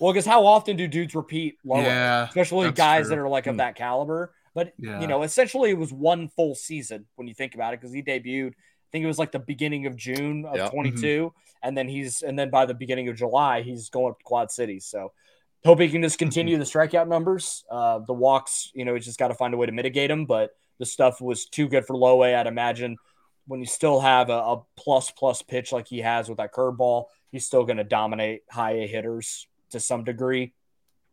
[0.00, 1.82] Well, because how often do dudes repeat lower?
[1.82, 3.10] Yeah, especially guys true.
[3.10, 3.58] that are like of hmm.
[3.58, 4.34] that caliber.
[4.56, 5.00] But yeah.
[5.00, 8.02] you know, essentially, it was one full season when you think about it, because he
[8.02, 8.50] debuted.
[8.50, 10.72] I think it was like the beginning of June of yep.
[10.72, 11.28] 22, mm-hmm.
[11.62, 14.50] and then he's and then by the beginning of July, he's going up to Quad
[14.50, 14.84] Cities.
[14.84, 15.12] So
[15.64, 16.60] hope he can just continue mm-hmm.
[16.60, 17.64] the strikeout numbers.
[17.70, 20.26] Uh, the walks, you know, he's just got to find a way to mitigate them.
[20.26, 22.34] But the stuff was too good for low A.
[22.34, 22.96] I'd imagine
[23.46, 27.04] when you still have a, a plus plus pitch like he has with that curveball,
[27.30, 30.52] he's still going to dominate high A hitters to some degree.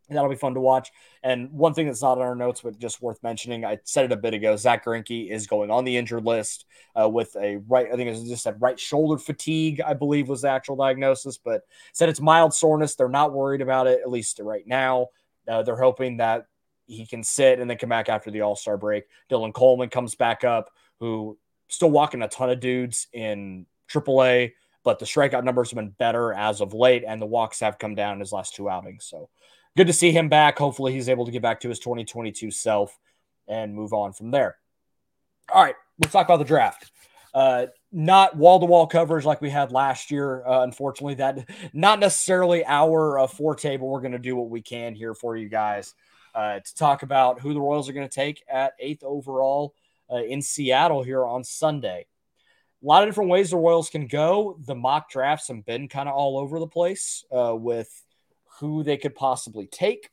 [0.09, 0.91] And that'll be fun to watch.
[1.23, 4.11] And one thing that's not on our notes, but just worth mentioning, I said it
[4.11, 4.57] a bit ago.
[4.57, 6.65] Zack Greinke is going on the injured list
[6.99, 7.87] uh, with a right.
[7.87, 9.79] I think it just said right shoulder fatigue.
[9.79, 11.61] I believe was the actual diagnosis, but
[11.93, 12.95] said it's mild soreness.
[12.95, 15.07] They're not worried about it at least right now.
[15.47, 16.47] Uh, they're hoping that
[16.91, 19.05] he can sit and then come back after the All Star break.
[19.29, 21.37] Dylan Coleman comes back up, who
[21.69, 24.51] still walking a ton of dudes in AAA,
[24.83, 27.95] but the strikeout numbers have been better as of late, and the walks have come
[27.95, 29.05] down in his last two outings.
[29.05, 29.29] So
[29.77, 30.57] good to see him back.
[30.57, 32.97] Hopefully, he's able to get back to his 2022 self
[33.47, 34.57] and move on from there.
[35.53, 36.91] All right, let's talk about the draft.
[37.33, 40.45] Uh, not wall to wall coverage like we had last year.
[40.45, 44.61] Uh, unfortunately, that not necessarily our uh, forte, but we're going to do what we
[44.61, 45.93] can here for you guys
[46.33, 49.75] uh, to talk about who the Royals are going to take at eighth overall
[50.11, 52.05] uh, in Seattle here on Sunday.
[52.83, 54.57] A lot of different ways the Royals can go.
[54.65, 57.89] The mock drafts have been kind of all over the place uh, with
[58.59, 60.09] who they could possibly take.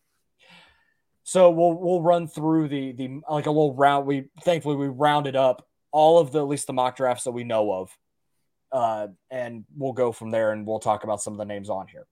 [1.25, 4.07] So we'll we'll run through the the like a little round.
[4.07, 7.45] We thankfully we rounded up all of the at least the mock drafts that we
[7.45, 7.99] know of,
[8.73, 11.87] uh, and we'll go from there and we'll talk about some of the names on
[11.87, 12.07] here.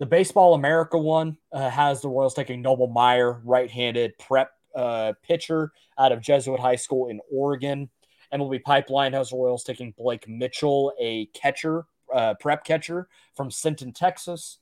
[0.00, 5.12] The Baseball America one uh, has the Royals taking Noble Meyer, right handed prep uh,
[5.22, 7.88] pitcher out of Jesuit High School in Oregon.
[8.32, 13.92] MLB Pipeline has the Royals taking Blake Mitchell, a catcher, uh, prep catcher from Sinton,
[13.92, 14.58] Texas.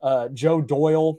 [0.00, 1.18] Uh, Joe Doyle,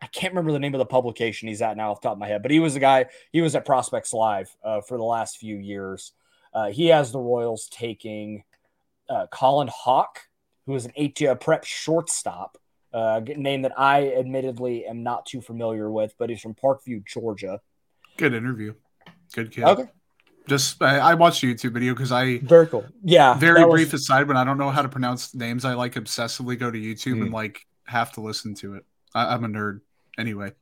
[0.00, 2.20] I can't remember the name of the publication he's at now off the top of
[2.20, 5.02] my head, but he was the guy, he was at Prospects Live uh, for the
[5.02, 6.12] last few years.
[6.54, 8.44] Uh, he has the Royals taking
[9.30, 10.28] Colin Houck,
[10.66, 12.58] who is an eight prep shortstop
[12.92, 17.60] uh, name that I admittedly am not too familiar with, but he's from Parkview, Georgia.
[18.16, 18.74] Good interview.
[19.32, 19.64] Good kid.
[19.64, 19.84] Okay.
[20.46, 22.84] Just I, I watched YouTube video because I very cool.
[23.02, 23.34] Yeah.
[23.34, 24.02] Very brief was...
[24.02, 27.18] aside, when I don't know how to pronounce names, I like obsessively go to YouTube
[27.18, 27.22] mm.
[27.22, 28.84] and like have to listen to it.
[29.14, 29.80] I, I'm a nerd.
[30.18, 30.52] Anyway.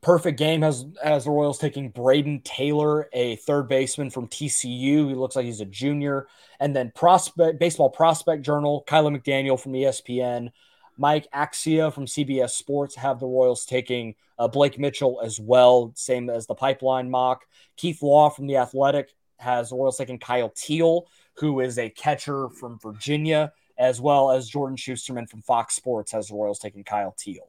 [0.00, 5.08] Perfect game has has the Royals taking Brayden Taylor, a third baseman from TCU.
[5.08, 6.28] He looks like he's a junior.
[6.60, 10.50] And then prospect baseball prospect journal, Kiley McDaniel from ESPN
[10.98, 16.28] Mike Axisa from CBS Sports have the Royals taking uh, Blake Mitchell as well, same
[16.28, 17.44] as the pipeline mock.
[17.76, 22.48] Keith Law from The Athletic has the Royals taking Kyle Teel, who is a catcher
[22.48, 27.14] from Virginia, as well as Jordan Schusterman from Fox Sports has the Royals taking Kyle
[27.16, 27.48] Teel.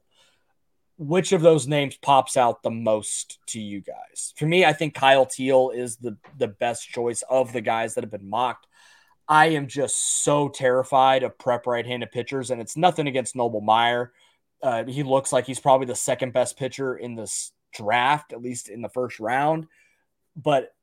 [1.00, 4.34] Which of those names pops out the most to you guys?
[4.36, 8.04] For me, I think Kyle Teel is the, the best choice of the guys that
[8.04, 8.68] have been mocked.
[9.30, 14.12] I am just so terrified of prep right-handed pitchers, and it's nothing against Noble Meyer.
[14.62, 18.70] Uh, he looks like he's probably the second best pitcher in this draft, at least
[18.70, 19.68] in the first round.
[20.36, 20.74] But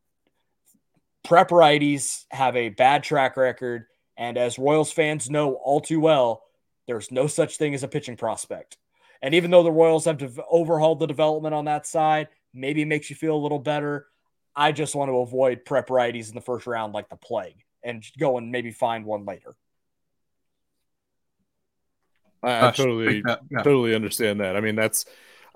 [1.24, 3.86] prep righties have a bad track record.
[4.16, 6.44] And as Royals fans know all too well,
[6.86, 8.78] there's no such thing as a pitching prospect.
[9.22, 12.86] And even though the Royals have to overhauled the development on that side, maybe it
[12.86, 14.06] makes you feel a little better.
[14.54, 18.04] I just want to avoid prep righties in the first round like the plague and
[18.18, 19.54] go and maybe find one later.
[22.42, 23.62] I, I totally, yeah.
[23.62, 24.56] totally understand that.
[24.56, 25.06] I mean, that's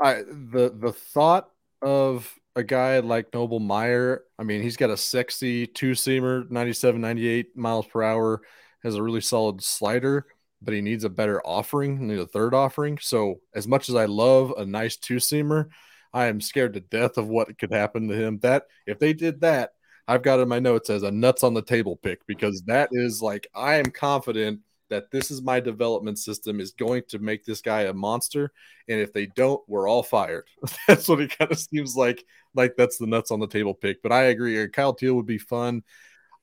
[0.00, 1.50] I the the thought
[1.82, 4.24] of a guy like Noble Meyer.
[4.38, 8.42] I mean, he's got a sexy two seamer, 97, 98 miles per hour,
[8.82, 10.26] has a really solid slider,
[10.62, 12.98] but he needs a better offering, needs a third offering.
[12.98, 15.68] So, as much as I love a nice two seamer,
[16.12, 18.38] I am scared to death of what could happen to him.
[18.40, 19.72] That if they did that,
[20.10, 23.22] I've got in my notes as a nuts on the table pick because that is
[23.22, 27.60] like I am confident that this is my development system is going to make this
[27.60, 28.50] guy a monster.
[28.88, 30.48] And if they don't we're all fired.
[30.88, 32.24] That's what it kind of seems like
[32.56, 34.02] like that's the nuts on the table pick.
[34.02, 35.84] But i agree uh, kyle teel would be fun.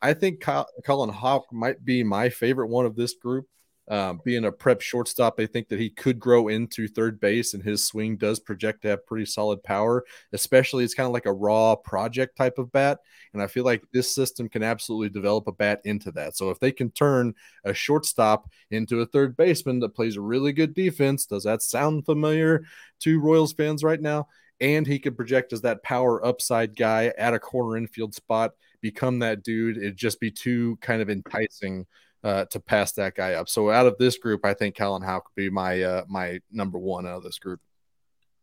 [0.01, 3.49] I think kyle, colin houck might be my favorite one of this group
[3.89, 7.63] um, being a prep shortstop, I think that he could grow into third base, and
[7.63, 10.03] his swing does project to have pretty solid power.
[10.33, 12.99] Especially, it's kind of like a raw project type of bat,
[13.33, 16.35] and I feel like this system can absolutely develop a bat into that.
[16.35, 20.73] So if they can turn a shortstop into a third baseman that plays really good
[20.73, 22.65] defense, does that sound familiar
[23.01, 24.27] to Royals fans right now?
[24.59, 29.19] And he could project as that power upside guy at a corner infield spot, become
[29.19, 29.77] that dude.
[29.77, 31.85] It'd just be too kind of enticing
[32.23, 33.49] uh, to pass that guy up.
[33.49, 36.79] So out of this group, I think Colin Houck could be my uh, my number
[36.79, 37.59] one out of this group.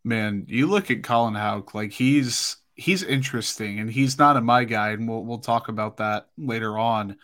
[0.04, 4.64] Man, you look at Colin Houck, like he's he's interesting, and he's not a my
[4.64, 7.16] guy, and we'll we'll talk about that later on.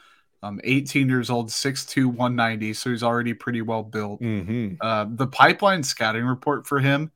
[0.42, 4.22] Um, 18 years old, 6'2", 190, so he's already pretty well built.
[4.22, 4.76] Mm-hmm.
[4.80, 7.12] Uh, the pipeline scouting report for him: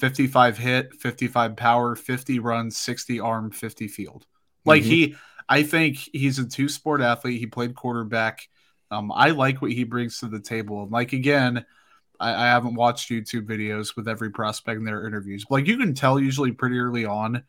[0.00, 4.26] 55 hit, 55 power, 50 runs, 60 arm, 50 field.
[4.64, 4.90] Like mm-hmm.
[4.90, 5.16] he,
[5.48, 7.38] I think he's a two sport athlete.
[7.38, 8.48] He played quarterback
[8.90, 10.82] um, I like what he brings to the table.
[10.82, 11.64] And Like again,
[12.20, 15.44] I, I, haven't watched YouTube videos with every prospect in their interviews.
[15.48, 17.42] But like you can tell usually pretty early on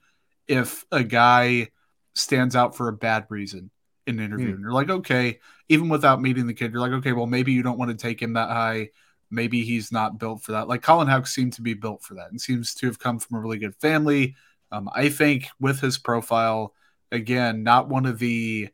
[0.47, 1.69] if a guy
[2.15, 3.69] stands out for a bad reason
[4.05, 4.49] in an interview.
[4.49, 4.53] Mm.
[4.55, 7.61] And you're like, okay, even without meeting the kid, you're like, okay, well, maybe you
[7.61, 8.89] don't want to take him that high.
[9.29, 10.67] Maybe he's not built for that.
[10.67, 13.37] Like Colin Houck seemed to be built for that and seems to have come from
[13.37, 14.35] a really good family.
[14.71, 16.73] Um, I think with his profile,
[17.11, 18.69] again, not one of the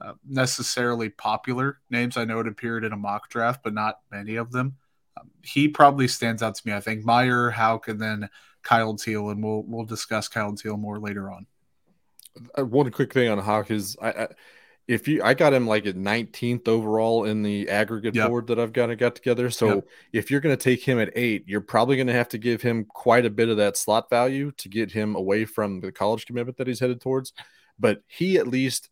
[0.00, 2.16] uh, necessarily popular names.
[2.16, 4.76] I know it appeared in a mock draft, but not many of them.
[5.18, 6.72] Um, he probably stands out to me.
[6.72, 8.28] I think Meyer, Houck, and then
[8.62, 11.46] Kyle Teel, and we'll we'll discuss Kyle Teel more later on.
[12.56, 14.28] Uh, one quick thing on Houck is I, I,
[14.86, 18.28] if you I got him like at 19th overall in the aggregate yep.
[18.28, 19.50] board that I've got to got together.
[19.50, 19.88] So yep.
[20.12, 22.62] if you're going to take him at eight, you're probably going to have to give
[22.62, 26.26] him quite a bit of that slot value to get him away from the college
[26.26, 27.32] commitment that he's headed towards.
[27.78, 28.88] But he at least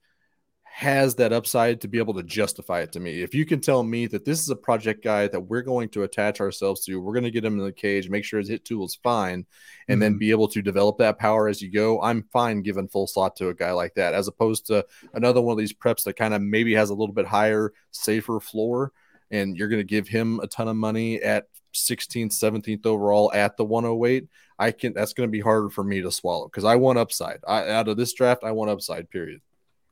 [0.76, 3.22] has that upside to be able to justify it to me.
[3.22, 6.02] If you can tell me that this is a project guy that we're going to
[6.02, 8.66] attach ourselves to, we're going to get him in the cage, make sure his hit
[8.66, 9.46] tool is fine,
[9.88, 10.00] and mm-hmm.
[10.00, 12.02] then be able to develop that power as you go.
[12.02, 14.84] I'm fine giving full slot to a guy like that, as opposed to
[15.14, 18.38] another one of these preps that kind of maybe has a little bit higher, safer
[18.38, 18.92] floor,
[19.30, 23.56] and you're going to give him a ton of money at 16th, 17th overall at
[23.56, 24.28] the 108.
[24.58, 24.92] I can.
[24.92, 27.40] That's going to be harder for me to swallow because I want upside.
[27.48, 29.08] I, out of this draft, I want upside.
[29.08, 29.40] Period.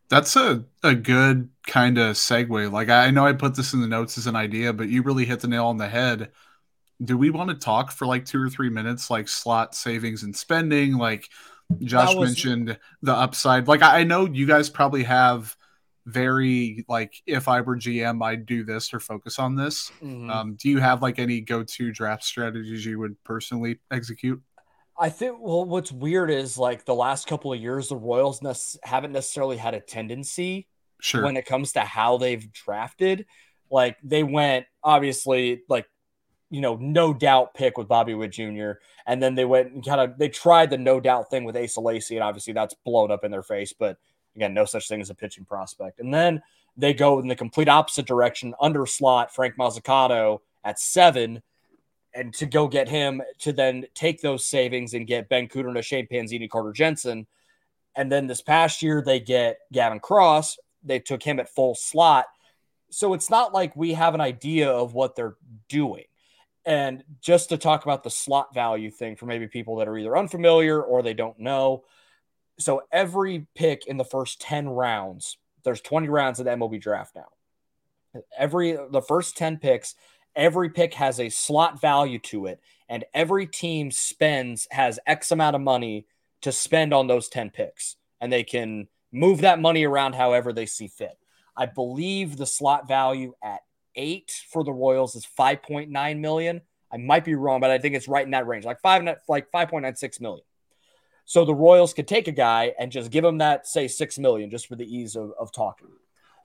[0.09, 2.71] That's a, a good kind of segue.
[2.71, 5.25] Like I know I put this in the notes as an idea, but you really
[5.25, 6.31] hit the nail on the head.
[7.03, 10.37] Do we want to talk for like two or three minutes, like slot savings and
[10.37, 10.97] spending?
[10.97, 11.29] Like
[11.81, 12.31] Josh was...
[12.31, 13.67] mentioned the upside.
[13.67, 15.57] Like I know you guys probably have
[16.07, 19.91] very like if I were GM, I'd do this or focus on this.
[20.03, 20.31] Mm-hmm.
[20.31, 24.43] Um, do you have like any go-to draft strategies you would personally execute?
[24.99, 28.89] I think well, what's weird is like the last couple of years, the Royals ne-
[28.89, 30.69] haven't necessarily had a tendency
[31.01, 31.25] sure.
[31.25, 33.27] when it comes to how they've drafted.
[33.71, 35.87] Like they went obviously like
[36.51, 38.73] you know no doubt pick with Bobby Witt Jr.
[39.07, 41.81] and then they went and kind of they tried the no doubt thing with Asa
[41.81, 43.73] Lacy and obviously that's blown up in their face.
[43.73, 43.99] But
[44.37, 45.99] again, no such thing as a pitching prospect.
[45.99, 46.43] And then
[46.77, 51.43] they go in the complete opposite direction under slot Frank Mozzicato at seven
[52.15, 56.07] and to go get him to then take those savings and get Ben Kudrna, Shane
[56.07, 57.27] Panzini, Carter Jensen.
[57.97, 60.59] And then this past year, they get Gavin Cross.
[60.83, 62.27] They took him at full slot.
[62.91, 65.37] So it's not like we have an idea of what they're
[65.69, 66.05] doing.
[66.65, 70.17] And just to talk about the slot value thing for maybe people that are either
[70.17, 71.85] unfamiliar or they don't know.
[72.59, 77.17] So every pick in the first 10 rounds, there's 20 rounds of the MLB draft
[77.17, 77.29] now.
[78.39, 79.97] Every the first 10 picks,
[80.37, 85.57] every pick has a slot value to it, and every team spends has X amount
[85.57, 86.07] of money
[86.43, 90.67] to spend on those 10 picks, and they can move that money around however they
[90.67, 91.17] see fit.
[91.57, 93.61] I believe the slot value at
[93.95, 96.61] eight for the Royals is 5.9 million.
[96.93, 99.51] I might be wrong, but I think it's right in that range, like five, like
[99.51, 100.45] 5.96 million.
[101.25, 104.51] So the Royals could take a guy and just give him that, say, six million,
[104.51, 105.89] just for the ease of, of talking.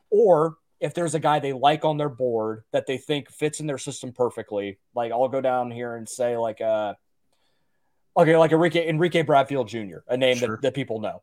[0.09, 3.67] Or if there's a guy they like on their board that they think fits in
[3.67, 6.93] their system perfectly, like I'll go down here and say like uh
[8.15, 10.49] okay, like Enrique Enrique Bradfield Jr., a name sure.
[10.49, 11.21] that, that people know.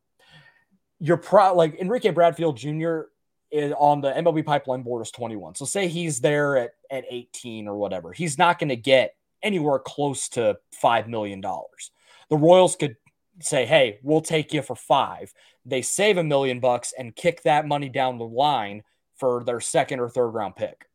[0.99, 3.03] You're pro like Enrique Bradfield Jr.
[3.51, 5.55] is on the MLB pipeline board is 21.
[5.55, 8.13] So say he's there at, at 18 or whatever.
[8.13, 11.91] He's not going to get anywhere close to five million dollars.
[12.29, 12.97] The Royals could
[13.41, 15.33] say, hey, we'll take you for five.
[15.65, 18.83] They save a million bucks and kick that money down the line
[19.19, 20.87] for their second or third round pick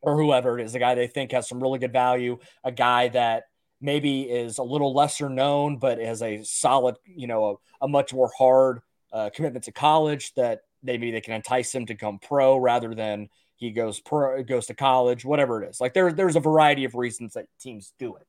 [0.00, 3.08] or whoever it is, a guy they think has some really good value, a guy
[3.08, 3.44] that
[3.80, 8.12] maybe is a little lesser known, but has a solid, you know, a, a much
[8.12, 8.80] more hard
[9.12, 13.28] uh, commitment to college that maybe they can entice him to come pro rather than
[13.56, 15.80] he goes pro, goes to college, whatever it is.
[15.80, 18.26] Like there, there's a variety of reasons that teams do it.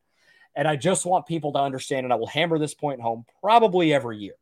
[0.56, 3.94] And I just want people to understand, and I will hammer this point home probably
[3.94, 4.36] every year.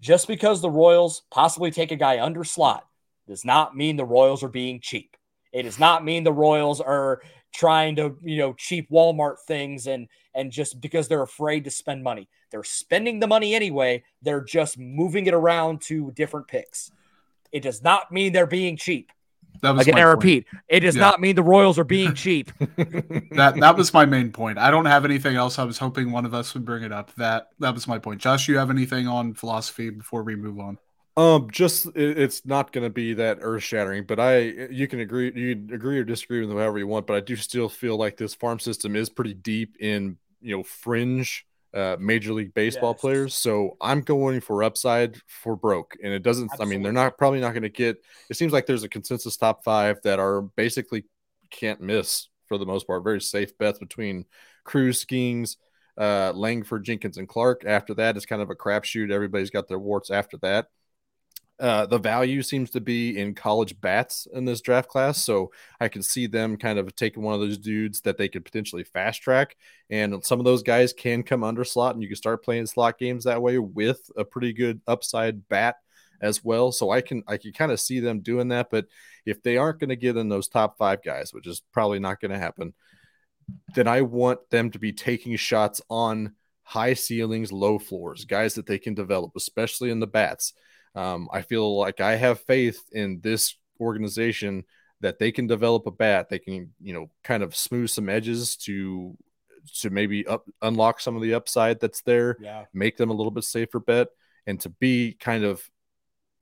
[0.00, 2.86] Just because the Royals possibly take a guy under slot
[3.26, 5.16] does not mean the Royals are being cheap.
[5.52, 7.22] It does not mean the Royals are
[7.54, 12.02] trying to, you know, cheap Walmart things and and just because they're afraid to spend
[12.02, 12.28] money.
[12.50, 14.02] They're spending the money anyway.
[14.22, 16.90] They're just moving it around to different picks.
[17.52, 19.12] It does not mean they're being cheap.
[19.62, 21.02] That was Again, I repeat, it does yeah.
[21.02, 22.50] not mean the Royals are being cheap.
[22.58, 24.58] that that was my main point.
[24.58, 25.58] I don't have anything else.
[25.58, 27.14] I was hoping one of us would bring it up.
[27.14, 28.20] That that was my point.
[28.20, 30.78] Josh, you have anything on philosophy before we move on?
[31.16, 35.00] Um, just it, it's not going to be that earth shattering, but I you can
[35.00, 38.16] agree you agree or disagree with whoever you want, but I do still feel like
[38.16, 43.00] this farm system is pretty deep in you know fringe uh, Major League Baseball yes.
[43.00, 43.34] players.
[43.34, 45.96] So I'm going for upside for broke.
[46.02, 46.66] And it doesn't, Absolutely.
[46.66, 47.96] I mean, they're not probably not going to get,
[48.30, 51.04] it seems like there's a consensus top five that are basically
[51.50, 53.02] can't miss for the most part.
[53.02, 54.24] Very safe bets between
[54.62, 55.56] Crews, Skenes,
[55.98, 57.64] uh, Langford, Jenkins, and Clark.
[57.66, 59.10] After that, it's kind of a crapshoot.
[59.10, 60.68] Everybody's got their warts after that.
[61.60, 65.22] Uh, the value seems to be in college bats in this draft class.
[65.22, 68.44] So I can see them kind of taking one of those dudes that they could
[68.44, 69.56] potentially fast track.
[69.88, 72.98] And some of those guys can come under slot and you can start playing slot
[72.98, 75.76] games that way with a pretty good upside bat
[76.20, 76.72] as well.
[76.72, 78.68] So I can I can kind of see them doing that.
[78.70, 78.86] But
[79.24, 82.20] if they aren't going to get in those top five guys, which is probably not
[82.20, 82.74] going to happen,
[83.74, 88.66] then I want them to be taking shots on high ceilings, low floors, guys that
[88.66, 90.52] they can develop, especially in the bats.
[90.94, 94.64] Um, I feel like I have faith in this organization
[95.00, 96.28] that they can develop a bat.
[96.28, 99.16] They can, you know, kind of smooth some edges to
[99.80, 102.64] to maybe up unlock some of the upside that's there, yeah.
[102.74, 104.08] make them a little bit safer bet,
[104.46, 105.68] and to be kind of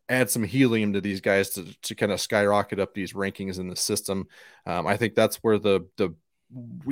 [0.09, 3.69] add some helium to these guys to, to kind of skyrocket up these rankings in
[3.69, 4.27] the system.
[4.67, 6.15] Um, I think that's where the the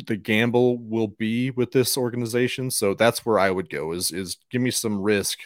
[0.06, 2.70] the gamble will be with this organization.
[2.70, 5.38] So that's where I would go is is give me some risk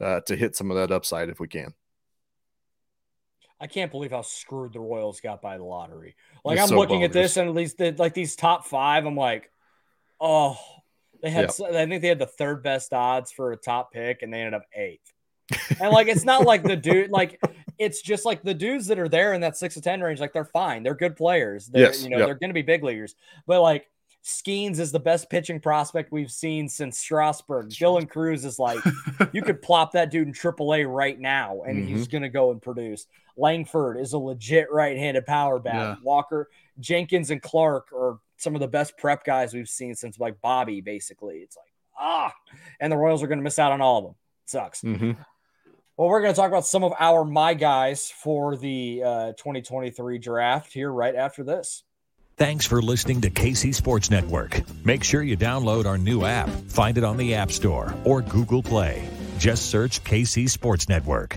[0.00, 1.74] uh, to hit some of that upside if we can.
[3.60, 6.16] I can't believe how screwed the Royals got by the lottery.
[6.44, 7.16] Like it's I'm so looking bogus.
[7.16, 9.50] at this and at least the, like these top five, I'm like,
[10.18, 10.58] oh,
[11.22, 11.52] they had.
[11.58, 11.74] Yep.
[11.74, 14.54] I think they had the third best odds for a top pick, and they ended
[14.54, 15.12] up eighth.
[15.80, 17.40] and like it's not like the dude like
[17.76, 20.32] it's just like the dudes that are there in that six to ten range, like
[20.32, 21.66] they're fine, they're good players.
[21.66, 22.26] They're yes, you know yep.
[22.26, 23.14] they're going to be big leaguers,
[23.46, 23.90] but like
[24.24, 27.70] Skenes is the best pitching prospect we've seen since Strasburg.
[27.70, 28.78] Dylan Crews is like,
[29.32, 31.96] you could plop that dude in AAA right now, and mm-hmm.
[31.96, 33.06] he's going to go and produce.
[33.36, 35.74] Langford is a legit right-handed power bat.
[35.74, 35.96] Yeah.
[36.02, 40.40] Walker, Jenkins, and Clark are some of the best prep guys we've seen since like
[40.42, 40.82] Bobby.
[40.82, 42.32] Basically, it's like ah,
[42.80, 44.14] and the Royals are going to miss out on all of them.
[44.44, 44.82] It sucks.
[44.82, 45.12] Mm-hmm.
[45.96, 50.18] Well, we're going to talk about some of our my guys for the uh, 2023
[50.18, 51.84] draft here right after this.
[52.40, 54.62] Thanks for listening to KC Sports Network.
[54.82, 56.48] Make sure you download our new app.
[56.48, 59.06] Find it on the App Store or Google Play.
[59.36, 61.36] Just search KC Sports Network.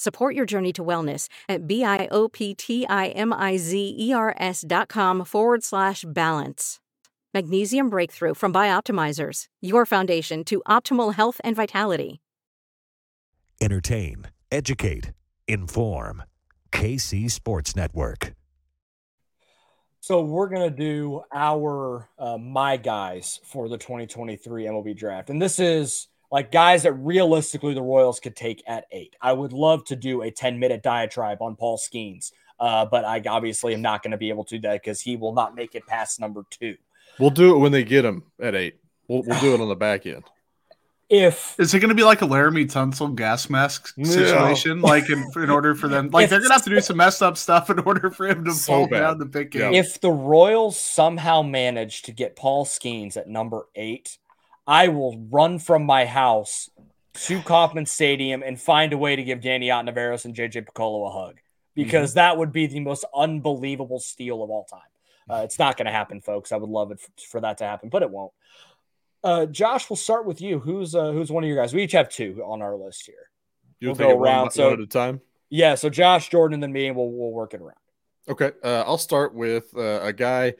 [0.00, 6.80] Support your journey to wellness at B-I-O-P-T-I-M-I-Z-E-R-S dot com forward slash balance.
[7.34, 12.22] Magnesium Breakthrough from Bioptimizers, your foundation to optimal health and vitality.
[13.60, 15.12] Entertain, educate,
[15.46, 16.22] inform.
[16.72, 18.32] KC Sports Network.
[20.00, 25.58] So we're gonna do our uh, my guys for the 2023 MLB draft, and this
[25.58, 29.16] is like guys that realistically the Royals could take at eight.
[29.20, 33.22] I would love to do a 10 minute diatribe on Paul Skenes, uh, but I
[33.26, 35.74] obviously am not going to be able to do that because he will not make
[35.74, 36.76] it past number two.
[37.18, 38.76] We'll do it when they get him at eight.
[39.08, 40.24] We'll, we'll do it on the back end
[41.10, 44.80] if is it going to be like a Laremy Tunsil gas mask situation?
[44.80, 44.86] No.
[44.86, 46.96] Like in, in, order for them, like if, they're going to have to do some
[46.96, 49.00] messed up stuff in order for him to so fall bad.
[49.00, 49.52] down the pick.
[49.52, 49.72] Yeah.
[49.72, 54.18] If the Royals somehow manage to get Paul Skenes at number eight,
[54.70, 56.70] I will run from my house
[57.14, 61.10] to Kauffman Stadium and find a way to give Danny Ontiveros and JJ Picollo a
[61.10, 61.40] hug
[61.74, 62.18] because mm-hmm.
[62.18, 64.80] that would be the most unbelievable steal of all time.
[65.28, 66.52] Uh, it's not going to happen, folks.
[66.52, 68.32] I would love it for, for that to happen, but it won't.
[69.24, 70.60] Uh, Josh, we'll start with you.
[70.60, 71.74] Who's uh, who's one of your guys?
[71.74, 73.28] We each have two on our list here.
[73.80, 75.20] You'll we'll go around so at a time.
[75.48, 77.76] Yeah, so Josh, Jordan, and then me, and we'll we'll work it around.
[78.28, 80.54] Okay, uh, I'll start with uh, a guy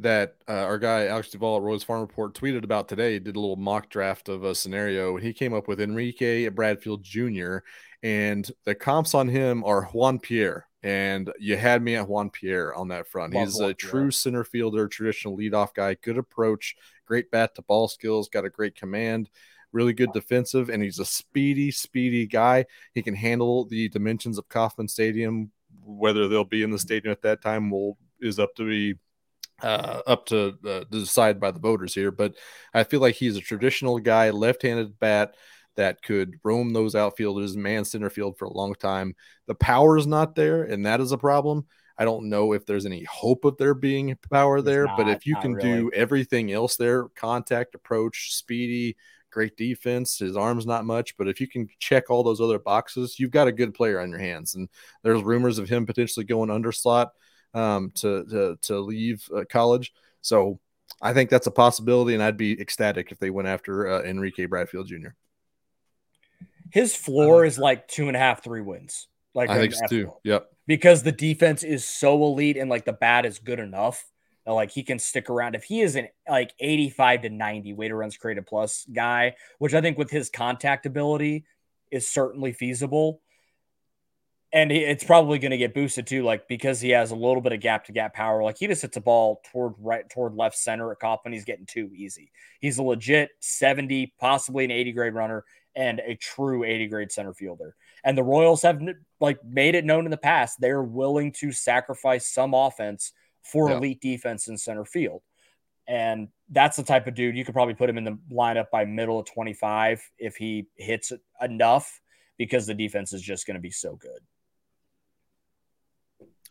[0.00, 3.18] that uh, our guy Alex Duvall at Royals Farm Report tweeted about today.
[3.18, 7.02] Did a little mock draft of a scenario, and he came up with Enrique Bradfield
[7.02, 7.58] Jr.
[8.02, 12.74] And the comps on him are Juan Pierre, and you had me at Juan Pierre
[12.74, 13.32] on that front.
[13.32, 13.90] Love He's Juan a Pierre.
[13.90, 16.76] true center fielder, traditional leadoff guy, good approach,
[17.06, 19.30] great bat to ball skills, got a great command,
[19.72, 22.66] really good defensive, and he's a speedy, speedy guy.
[22.92, 25.50] He can handle the dimensions of Kauffman Stadium.
[25.86, 28.98] Whether they'll be in the stadium at that time will is up to be
[29.64, 32.10] uh, up to uh, decide by the voters here.
[32.10, 32.34] But
[32.74, 35.34] I feel like he's a traditional guy, left-handed bat
[35.76, 39.16] that could roam those outfielders, man center field for a long time.
[39.46, 41.66] The power is not there, and that is a problem.
[41.96, 45.26] I don't know if there's any hope of there being power there, not, but if
[45.26, 45.68] you can really.
[45.68, 48.96] do everything else there, contact, approach, speedy,
[49.30, 53.18] great defense, his arm's not much, but if you can check all those other boxes,
[53.18, 54.54] you've got a good player on your hands.
[54.56, 54.68] And
[55.02, 57.12] there's rumors of him potentially going under slot
[57.54, 59.92] um, to, to, to leave uh, college.
[60.20, 60.58] So
[61.00, 64.46] I think that's a possibility, and I'd be ecstatic if they went after uh, Enrique
[64.46, 65.08] Bradfield Jr.
[66.70, 69.08] His floor is like two and a half, three wins.
[69.34, 70.12] Like I think so too.
[70.24, 70.50] Yep.
[70.66, 74.04] Because the defense is so elite and like the bat is good enough
[74.52, 75.54] like he can stick around.
[75.54, 79.80] If he is an like 85 to 90 weighted runs created plus guy, which I
[79.80, 81.44] think with his contact ability
[81.90, 83.20] is certainly feasible.
[84.54, 87.52] And it's probably going to get boosted too, like because he has a little bit
[87.52, 88.40] of gap to gap power.
[88.40, 91.32] Like he just hits a ball toward right, toward left center at Kauffman.
[91.32, 92.30] He's getting too easy.
[92.60, 95.44] He's a legit 70, possibly an 80 grade runner
[95.74, 97.74] and a true 80 grade center fielder.
[98.04, 98.80] And the Royals have
[99.18, 103.78] like made it known in the past they're willing to sacrifice some offense for yeah.
[103.78, 105.22] elite defense in center field.
[105.88, 108.84] And that's the type of dude you could probably put him in the lineup by
[108.84, 112.00] middle of 25 if he hits enough
[112.38, 114.20] because the defense is just going to be so good.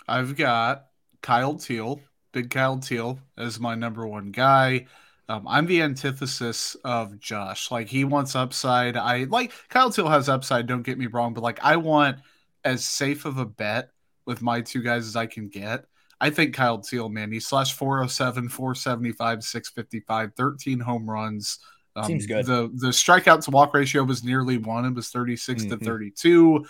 [0.08, 0.88] I've got
[1.22, 2.02] Kyle Teel,
[2.32, 4.88] big Kyle Teel, as my number one guy.
[5.30, 7.72] Um, I'm the antithesis of Josh.
[7.72, 8.98] Like he wants upside.
[8.98, 10.68] I like Kyle Teel has upside.
[10.68, 12.18] Don't get me wrong, but like I want
[12.64, 13.90] as safe of a bet
[14.26, 15.86] with my two guys as I can get.
[16.20, 21.60] I think Kyle Teel, man, he slash 407, 475, 655, 13 home runs.
[21.96, 22.46] Um, Seems good.
[22.46, 24.86] The the strikeout to walk ratio was nearly one.
[24.86, 25.78] It was 36 mm-hmm.
[25.80, 26.66] to 32.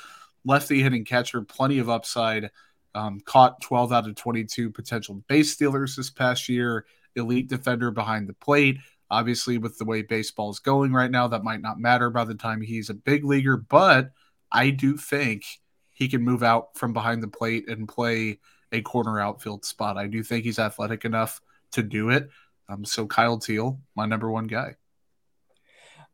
[0.46, 2.52] Lefty hitting catcher, plenty of upside.
[2.96, 6.86] Um, caught 12 out of 22 potential base stealers this past year
[7.16, 8.78] elite defender behind the plate.
[9.10, 12.36] Obviously, with the way baseball is going right now, that might not matter by the
[12.36, 14.12] time he's a big leaguer, but
[14.52, 15.44] I do think
[15.92, 18.40] he can move out from behind the plate and play
[18.72, 19.98] a corner outfield spot.
[19.98, 21.42] I do think he's athletic enough
[21.72, 22.30] to do it.
[22.70, 24.76] Um, so Kyle Teel, my number one guy.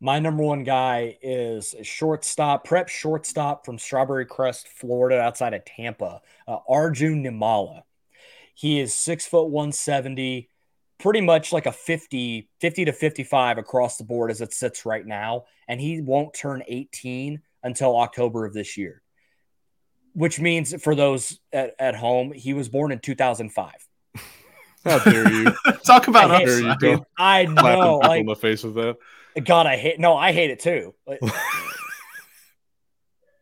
[0.02, 5.66] My number one guy is a shortstop, prep shortstop from Strawberry Crest, Florida, outside of
[5.66, 7.84] Tampa, uh, Arjun Nimmala.
[8.56, 10.50] He is six foot 170,
[11.00, 15.06] pretty much like a 50, 50 to 55 across the board as it sits right
[15.06, 15.46] now.
[15.68, 19.02] And he won't turn 18 until October of this year,
[20.14, 23.74] which means for those at, at home, he was born in 2005.
[24.86, 25.52] How dare you
[25.86, 28.96] talk about I, hate, you I know, like in the face with that.
[29.44, 30.00] God, I hate.
[30.00, 30.96] No, I hate it too.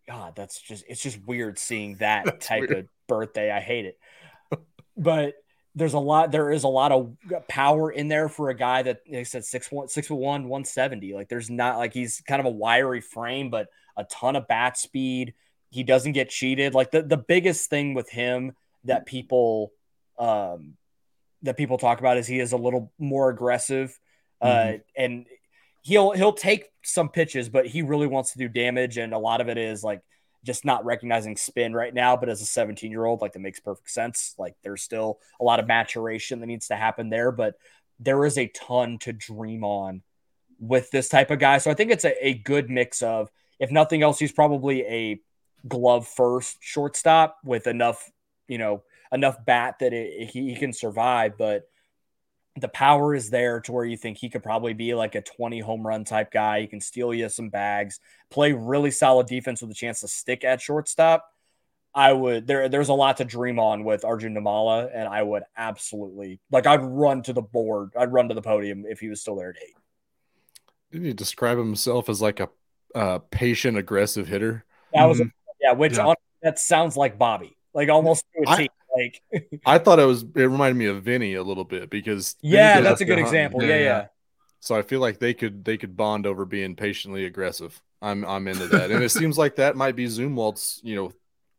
[0.08, 2.72] God, that's just it's just weird seeing that that's type weird.
[2.72, 3.52] of birthday.
[3.52, 4.00] I hate it.
[4.96, 5.36] But
[5.76, 6.32] there's a lot.
[6.32, 7.16] There is a lot of
[7.48, 10.48] power in there for a guy that like I said six one six foot one
[10.48, 11.14] one seventy.
[11.14, 14.78] Like there's not like he's kind of a wiry frame, but a ton of bat
[14.78, 15.36] speed.
[15.70, 16.74] He doesn't get cheated.
[16.74, 18.54] Like the the biggest thing with him
[18.86, 19.72] that people
[20.18, 20.78] um
[21.44, 23.98] that people talk about is he is a little more aggressive.
[24.42, 24.76] Uh, mm-hmm.
[24.76, 25.26] Uh, and
[25.88, 29.40] he'll he'll take some pitches, but he really wants to do damage, and a lot
[29.40, 30.02] of it is like
[30.44, 32.18] just not recognizing spin right now.
[32.18, 34.36] But as a 17 year old, like that makes perfect sense.
[34.38, 37.56] Like there's still a lot of maturation that needs to happen there, but
[38.00, 40.04] there is a ton to dream on
[40.60, 41.58] with this type of guy.
[41.58, 43.30] So I think it's a, a good mix of,
[43.60, 45.20] if nothing else, he's probably a
[45.68, 48.12] glove first shortstop with enough,
[48.48, 51.68] you know, enough bat that it, he, he can survive, but
[52.60, 55.60] the power is there to where you think he could probably be like a 20
[55.60, 56.62] home run type guy.
[56.62, 58.00] He can steal you some bags,
[58.30, 61.26] play really solid defense with a chance to stick at shortstop.
[61.94, 65.44] I would there there's a lot to dream on with Arjun Nimmala, and I would
[65.56, 69.22] absolutely like I'd run to the board, I'd run to the podium if he was
[69.22, 69.76] still there at eight.
[70.92, 72.50] Didn't he describe himself as like a
[72.94, 74.64] uh, patient, aggressive hitter?
[74.94, 75.30] That was mm-hmm.
[75.60, 76.08] yeah, which yeah.
[76.08, 78.68] On, that sounds like Bobby, like almost to a
[78.98, 82.82] like I thought it was it reminded me of Vinny a little bit because yeah,
[82.82, 83.62] that's a good example.
[83.62, 84.06] Yeah, yeah, yeah.
[84.60, 87.80] So I feel like they could they could bond over being patiently aggressive.
[88.02, 91.14] I'm I'm into that, and it seems like that might be Zumwalt's you know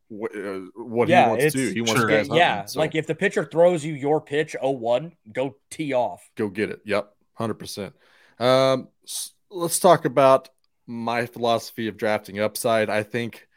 [0.09, 1.73] what, uh, what yeah, he wants to do.
[1.73, 2.09] He wants sure.
[2.09, 2.81] guys yeah, hunting, so.
[2.81, 6.29] like if the pitcher throws you your pitch 0-1, go tee off.
[6.37, 6.81] Go get it.
[6.85, 7.95] Yep, hundred percent.
[8.39, 8.89] Um,
[9.51, 10.49] let's talk about
[10.87, 12.89] my philosophy of drafting upside.
[12.89, 13.48] I think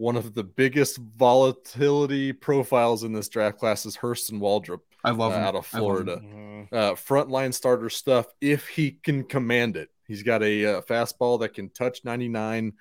[0.00, 4.80] one of the biggest volatility profiles in this draft class is Hurston Waldrop.
[5.04, 5.44] I love uh, him.
[5.44, 6.16] out of Florida.
[6.16, 6.74] Mm-hmm.
[6.74, 9.90] Uh, frontline starter stuff if he can command it.
[10.06, 12.72] He's got a, a, uh, fastball that can touch 99,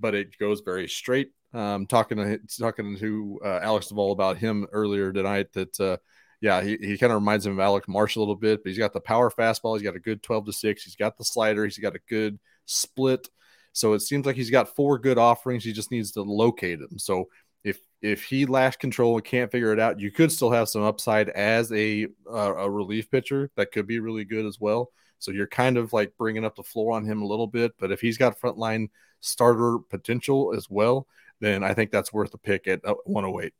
[0.00, 1.30] but it goes very straight.
[1.52, 5.52] Um, talking to talking to uh, Alex Duvall about him earlier tonight.
[5.52, 5.98] That uh,
[6.40, 8.78] yeah, he, he kind of reminds him of Alec Marsh a little bit, but he's
[8.78, 9.76] got the power fastball.
[9.76, 10.82] He's got a good 12 to six.
[10.82, 11.62] He's got the slider.
[11.64, 13.28] He's got a good split.
[13.74, 15.64] So it seems like he's got four good offerings.
[15.64, 16.98] He just needs to locate them.
[16.98, 17.28] So
[17.64, 20.82] if if he lacks control and can't figure it out, you could still have some
[20.82, 24.92] upside as a uh, a relief pitcher that could be really good as well.
[25.18, 27.72] So you're kind of like bringing up the floor on him a little bit.
[27.78, 31.08] But if he's got frontline starter potential as well,
[31.40, 33.52] then I think that's worth a pick at uh, 108.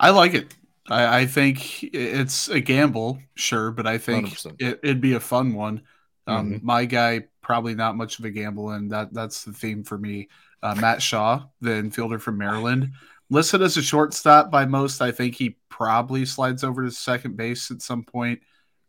[0.00, 0.54] I like it.
[0.88, 5.52] I, I, think it's a gamble, sure, but I think it, would be a fun
[5.52, 5.82] one.
[6.28, 6.66] Um, mm-hmm.
[6.66, 10.28] My guy, probably not much of a gamble, and that that's the theme for me.
[10.62, 12.92] Uh, Matt Shaw, the infielder from Maryland,
[13.30, 15.00] listed as a shortstop by most.
[15.00, 18.40] I think he probably slides over to second base at some point.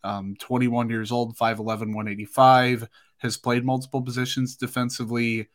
[0.03, 2.87] Um, 21 years old, 5'11, 185,
[3.17, 5.47] has played multiple positions defensively.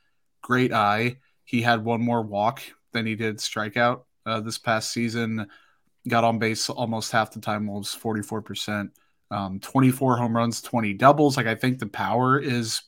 [0.42, 1.16] Great eye.
[1.44, 2.62] He had one more walk
[2.92, 5.48] than he did strikeout uh, this past season.
[6.06, 8.90] Got on base almost half the time, almost 44%
[9.34, 11.36] um, 24 home runs, 20 doubles.
[11.36, 12.82] Like I think the power is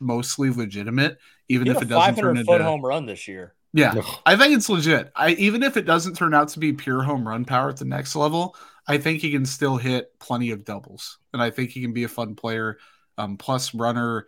[0.00, 3.54] mostly legitimate, even if it doesn't turn into foot home run this year.
[3.72, 3.94] Yeah,
[4.26, 5.12] I think it's legit.
[5.14, 7.84] I even if it doesn't turn out to be pure home run power at the
[7.84, 11.80] next level, I think he can still hit plenty of doubles, and I think he
[11.80, 12.78] can be a fun player.
[13.16, 14.26] Um, plus runner,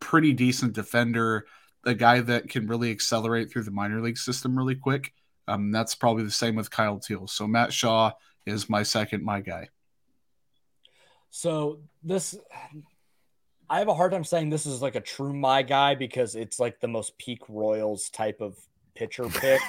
[0.00, 1.46] pretty decent defender,
[1.84, 5.12] a guy that can really accelerate through the minor league system really quick.
[5.46, 7.26] Um, that's probably the same with Kyle Teel.
[7.26, 8.12] So Matt Shaw
[8.46, 9.68] is my second, my guy.
[11.30, 12.36] So this,
[13.68, 16.58] I have a hard time saying this is like a true my guy because it's
[16.58, 18.58] like the most peak Royals type of
[18.94, 19.60] pitcher pick.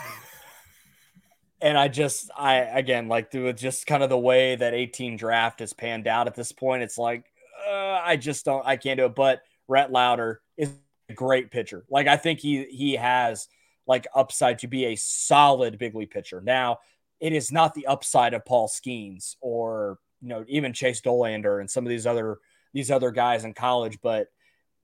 [1.61, 5.59] and I just, I again, like with just kind of the way that 18 draft
[5.59, 7.25] has panned out at this point, it's like,
[7.67, 9.15] uh, I just don't, I can't do it.
[9.15, 10.73] But Rhett Lowder is
[11.09, 11.85] a great pitcher.
[11.89, 13.47] Like I think he he has
[13.87, 16.41] like upside to be a solid big league pitcher.
[16.41, 16.79] Now,
[17.19, 21.69] it is not the upside of Paul Skenes or you know, even Chase Dolander and
[21.69, 22.39] some of these other
[22.73, 24.27] these other guys in college, but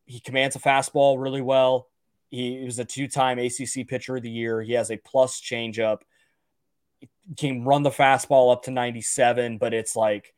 [0.05, 1.87] he commands a fastball really well.
[2.29, 4.61] He, was a two-time ACC pitcher of the year.
[4.61, 5.99] He has a plus changeup.
[6.99, 7.07] He
[7.37, 10.33] can run the fastball up to 97, but it's like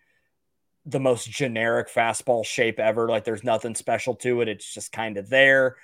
[0.86, 3.10] the most generic fastball shape ever.
[3.10, 4.48] Like there's nothing special to it.
[4.48, 5.78] It's just kind of there.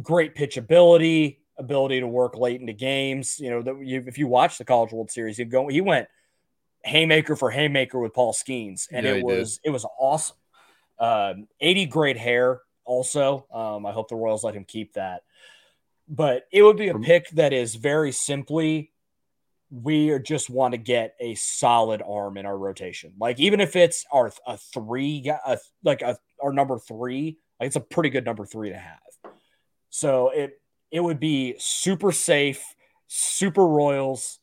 [0.00, 3.40] Great pitchability, ability to work late into games.
[3.40, 5.66] You know, that you, if you watch the College World Series, you go.
[5.68, 6.06] He went
[6.86, 9.68] haymaker for haymaker with Paul Skenes, and yeah, it was did.
[9.68, 10.36] it was awesome.
[10.98, 12.60] Um, 80 great hair.
[12.84, 15.22] Also, um, I hope the Royals let him keep that.
[16.08, 18.92] But it would be a pick that is very simply
[19.70, 23.12] we just want to get a solid arm in our rotation.
[23.18, 27.76] Like even if it's our a three, a, like a, our number three, like it's
[27.76, 29.00] a pretty good number three to have.
[29.90, 30.60] So it
[30.92, 32.64] it would be super safe,
[33.08, 34.38] super Royals,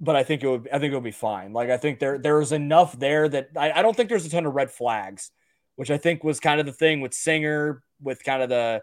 [0.00, 1.52] but I think it would I think it would be fine.
[1.52, 4.46] Like I think there there's enough there that I, I don't think there's a ton
[4.46, 5.30] of red flags,
[5.76, 8.82] which I think was kind of the thing with Singer, with kind of the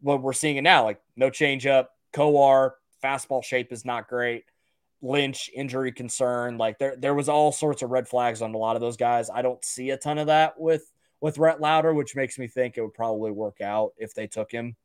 [0.00, 4.44] what we're seeing it now, like no change up, Kowar, fastball shape is not great
[5.02, 6.56] Lynch injury concern.
[6.56, 9.28] Like there, there was all sorts of red flags on a lot of those guys.
[9.30, 10.90] I don't see a ton of that with
[11.20, 14.50] with Rhett Lowder, which makes me think it would probably work out if they took
[14.50, 14.76] him.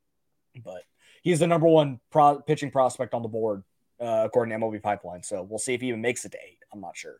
[0.62, 0.82] But
[1.22, 3.62] he's the number one pro- pitching prospect on the board
[4.00, 5.22] uh, according to MLB Pipeline.
[5.22, 6.58] So we'll see if he even makes it to eight.
[6.72, 7.16] I'm not sure.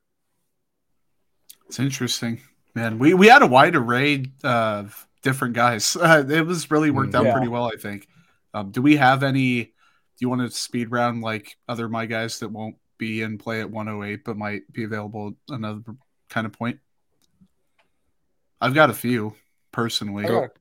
[1.68, 2.40] It's interesting,
[2.74, 2.98] man.
[2.98, 5.96] We we had a wide array of different guys.
[6.00, 7.32] Uh, it was really worked out yeah.
[7.32, 8.08] pretty well, I think.
[8.54, 9.64] Um, do we have any?
[9.64, 9.70] Do
[10.18, 13.70] you want to speed round like other my guys that won't be in play at
[13.70, 15.82] 108, but might be available another
[16.28, 16.80] kind of point?
[18.60, 19.34] I've got a few
[19.72, 20.24] personally.
[20.26, 20.52] Okay.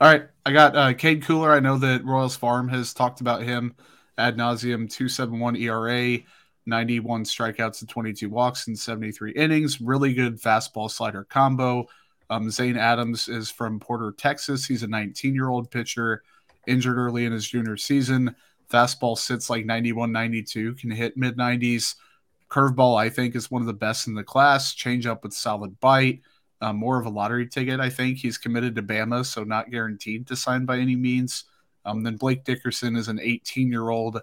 [0.00, 1.50] All right, I got uh, Cade Kuehler.
[1.50, 3.76] I know that Royals Farm has talked about him
[4.18, 4.90] ad nauseum.
[4.90, 6.18] Two seven one ERA,
[6.66, 9.80] ninety one strikeouts and twenty two walks in seventy three innings.
[9.80, 11.86] Really good fastball slider combo.
[12.32, 14.64] Um, Zane Adams is from Porter, Texas.
[14.64, 16.22] He's a 19 year old pitcher,
[16.66, 18.34] injured early in his junior season.
[18.70, 21.94] Fastball sits like 91, 92, can hit mid 90s.
[22.48, 24.72] Curveball, I think, is one of the best in the class.
[24.72, 26.22] Change up with solid bite.
[26.62, 28.16] Uh, more of a lottery ticket, I think.
[28.16, 31.44] He's committed to Bama, so not guaranteed to sign by any means.
[31.84, 34.20] Um, then Blake Dickerson is an 18 year old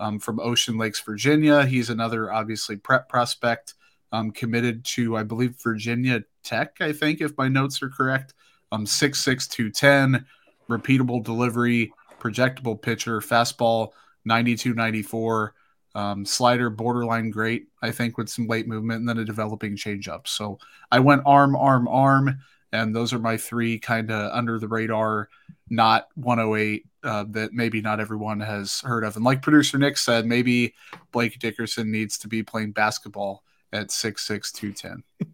[0.00, 1.64] um, from Ocean Lakes, Virginia.
[1.64, 3.74] He's another obviously prep prospect
[4.12, 8.34] um, committed to, I believe, Virginia Tech, I think, if my notes are correct.
[8.72, 10.24] Um, 6'6, 210,
[10.68, 11.92] repeatable delivery
[12.22, 13.90] projectable pitcher, fastball
[14.24, 15.54] 92 94,
[15.94, 20.26] um, slider borderline great, I think, with some late movement and then a developing changeup.
[20.28, 20.58] So
[20.90, 22.38] I went arm, arm, arm,
[22.72, 25.28] and those are my three kind of under the radar,
[25.72, 29.16] not 108 uh, that maybe not everyone has heard of.
[29.16, 30.74] And like producer Nick said, maybe
[31.10, 33.42] Blake Dickerson needs to be playing basketball
[33.72, 35.02] at 6'6, 210.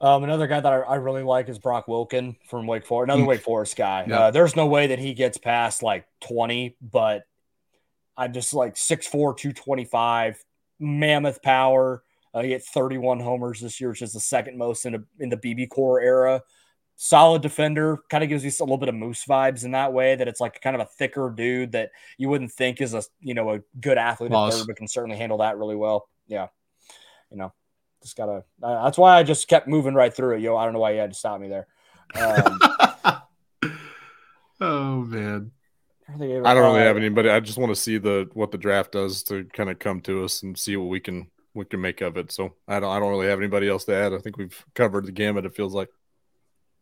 [0.00, 3.22] Um, another guy that I, I, really like is Brock Wilken from Wake Forest, another
[3.22, 3.28] mm.
[3.28, 4.02] Wake Forest guy.
[4.02, 7.22] Uh, there's no way that he gets past like 20, but
[8.14, 10.44] I'm just like 6'4, 225,
[10.78, 12.02] mammoth power.
[12.34, 15.30] Uh, he hit 31 homers this year, which is the second most in, a, in
[15.30, 16.42] the BBCOR era.
[16.96, 20.14] Solid defender, kind of gives you a little bit of moose vibes in that way.
[20.14, 23.34] That it's like kind of a thicker dude that you wouldn't think is a you
[23.34, 26.08] know a good athlete, third, but can certainly handle that really well.
[26.28, 26.48] Yeah,
[27.30, 27.52] you know,
[28.02, 28.44] just gotta.
[28.62, 30.40] Uh, that's why I just kept moving right through it.
[30.40, 31.66] Yo, I don't know why you had to stop me there.
[32.14, 32.58] Um,
[34.60, 35.50] oh man.
[36.06, 37.30] I don't really have anybody.
[37.30, 40.22] I just want to see the what the draft does to kind of come to
[40.22, 42.30] us and see what we can we can make of it.
[42.30, 44.12] So I don't I don't really have anybody else to add.
[44.12, 45.46] I think we've covered the gamut.
[45.46, 45.88] It feels like.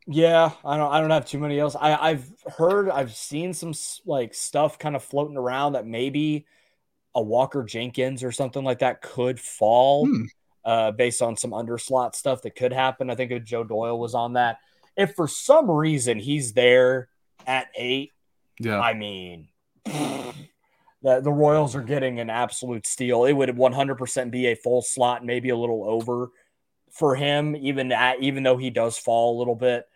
[0.06, 0.92] Yeah, I don't.
[0.92, 1.76] I don't have too many else.
[1.78, 3.72] I, I've heard, I've seen some
[4.04, 6.46] like stuff kind of floating around that maybe
[7.14, 10.06] a Walker Jenkins or something like that could fall.
[10.06, 10.24] Hmm
[10.64, 13.10] uh, based on some underslot stuff that could happen.
[13.10, 14.58] I think Joe Doyle was on that.
[14.96, 17.08] If for some reason he's there
[17.46, 18.12] at eight,
[18.58, 19.48] yeah, I mean,
[19.84, 20.32] the,
[21.02, 23.24] the Royals are getting an absolute steal.
[23.24, 26.30] It would 100% be a full slot, maybe a little over
[26.90, 29.86] for him, even at, even though he does fall a little bit.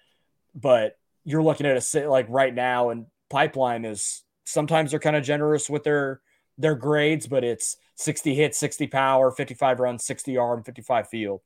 [0.57, 5.17] But you're looking at a sit like right now, and pipeline is sometimes they're kind
[5.17, 6.21] of generous with their
[6.59, 11.41] their grades, but it's 60 hits, 60 power, 55 runs, 60 arm, 55 field.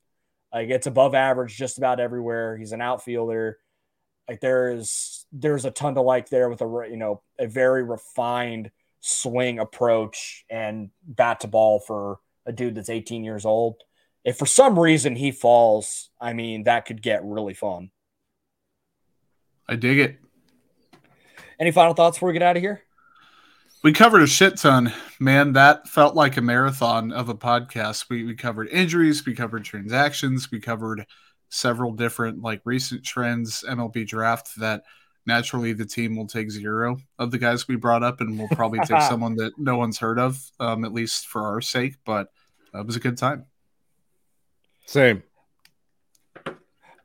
[0.53, 2.57] Like it's above average just about everywhere.
[2.57, 3.57] He's an outfielder.
[4.27, 7.83] Like there is there's a ton to like there with a you know a very
[7.83, 13.77] refined swing approach and bat to ball for a dude that's 18 years old.
[14.23, 17.91] If for some reason he falls, I mean that could get really fun.
[19.71, 20.19] I dig it.
[21.57, 22.81] Any final thoughts before we get out of here?
[23.83, 25.53] We covered a shit ton, man.
[25.53, 28.09] That felt like a marathon of a podcast.
[28.09, 31.05] We we covered injuries, we covered transactions, we covered
[31.47, 34.83] several different like recent trends, MLB draft that
[35.25, 38.79] naturally the team will take zero of the guys we brought up, and we'll probably
[38.85, 41.95] take someone that no one's heard of, um, at least for our sake.
[42.03, 42.27] But
[42.75, 43.45] uh, it was a good time.
[44.85, 45.23] Same.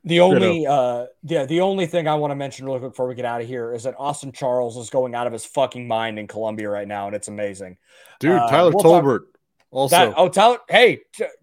[0.06, 3.16] The only, uh, yeah, the only thing I want to mention really quick before we
[3.16, 6.20] get out of here is that Austin Charles is going out of his fucking mind
[6.20, 7.76] in Columbia right now, and it's amazing.
[8.20, 9.38] Dude, uh, Tyler we'll Tolbert talk,
[9.72, 9.96] also.
[9.96, 11.00] That, oh, Tyler, hey,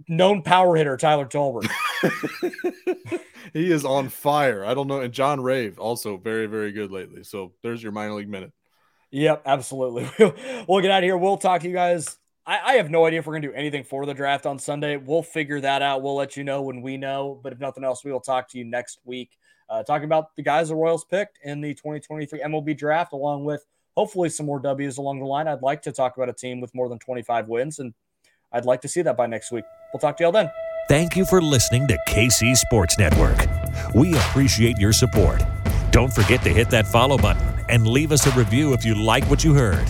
[0.08, 1.70] known power hitter Tyler Tolbert.
[3.54, 4.64] he is on fire.
[4.64, 7.26] I don't know, and John Rave also very, very good lately.
[7.26, 8.54] So there's your minor league minute.
[9.12, 10.10] Yep, absolutely.
[10.70, 11.18] we'll get out of here.
[11.18, 13.54] We'll talk to you guys I, I have no idea if we're going to do
[13.54, 14.98] anything for the draft on Sunday.
[14.98, 16.02] We'll figure that out.
[16.02, 17.40] We'll let you know when we know.
[17.42, 19.38] But if nothing else, we will talk to you next week,
[19.70, 23.66] uh, talking about the guys the Royals picked in the 2023 MLB draft, along with
[23.96, 25.48] hopefully some more W's along the line.
[25.48, 27.94] I'd like to talk about a team with more than 25 wins, and
[28.52, 29.64] I'd like to see that by next week.
[29.94, 30.52] We'll talk to y'all then.
[30.90, 33.38] Thank you for listening to KC Sports Network.
[33.96, 35.42] We appreciate your support.
[35.92, 39.24] Don't forget to hit that follow button and leave us a review if you like
[39.30, 39.90] what you heard.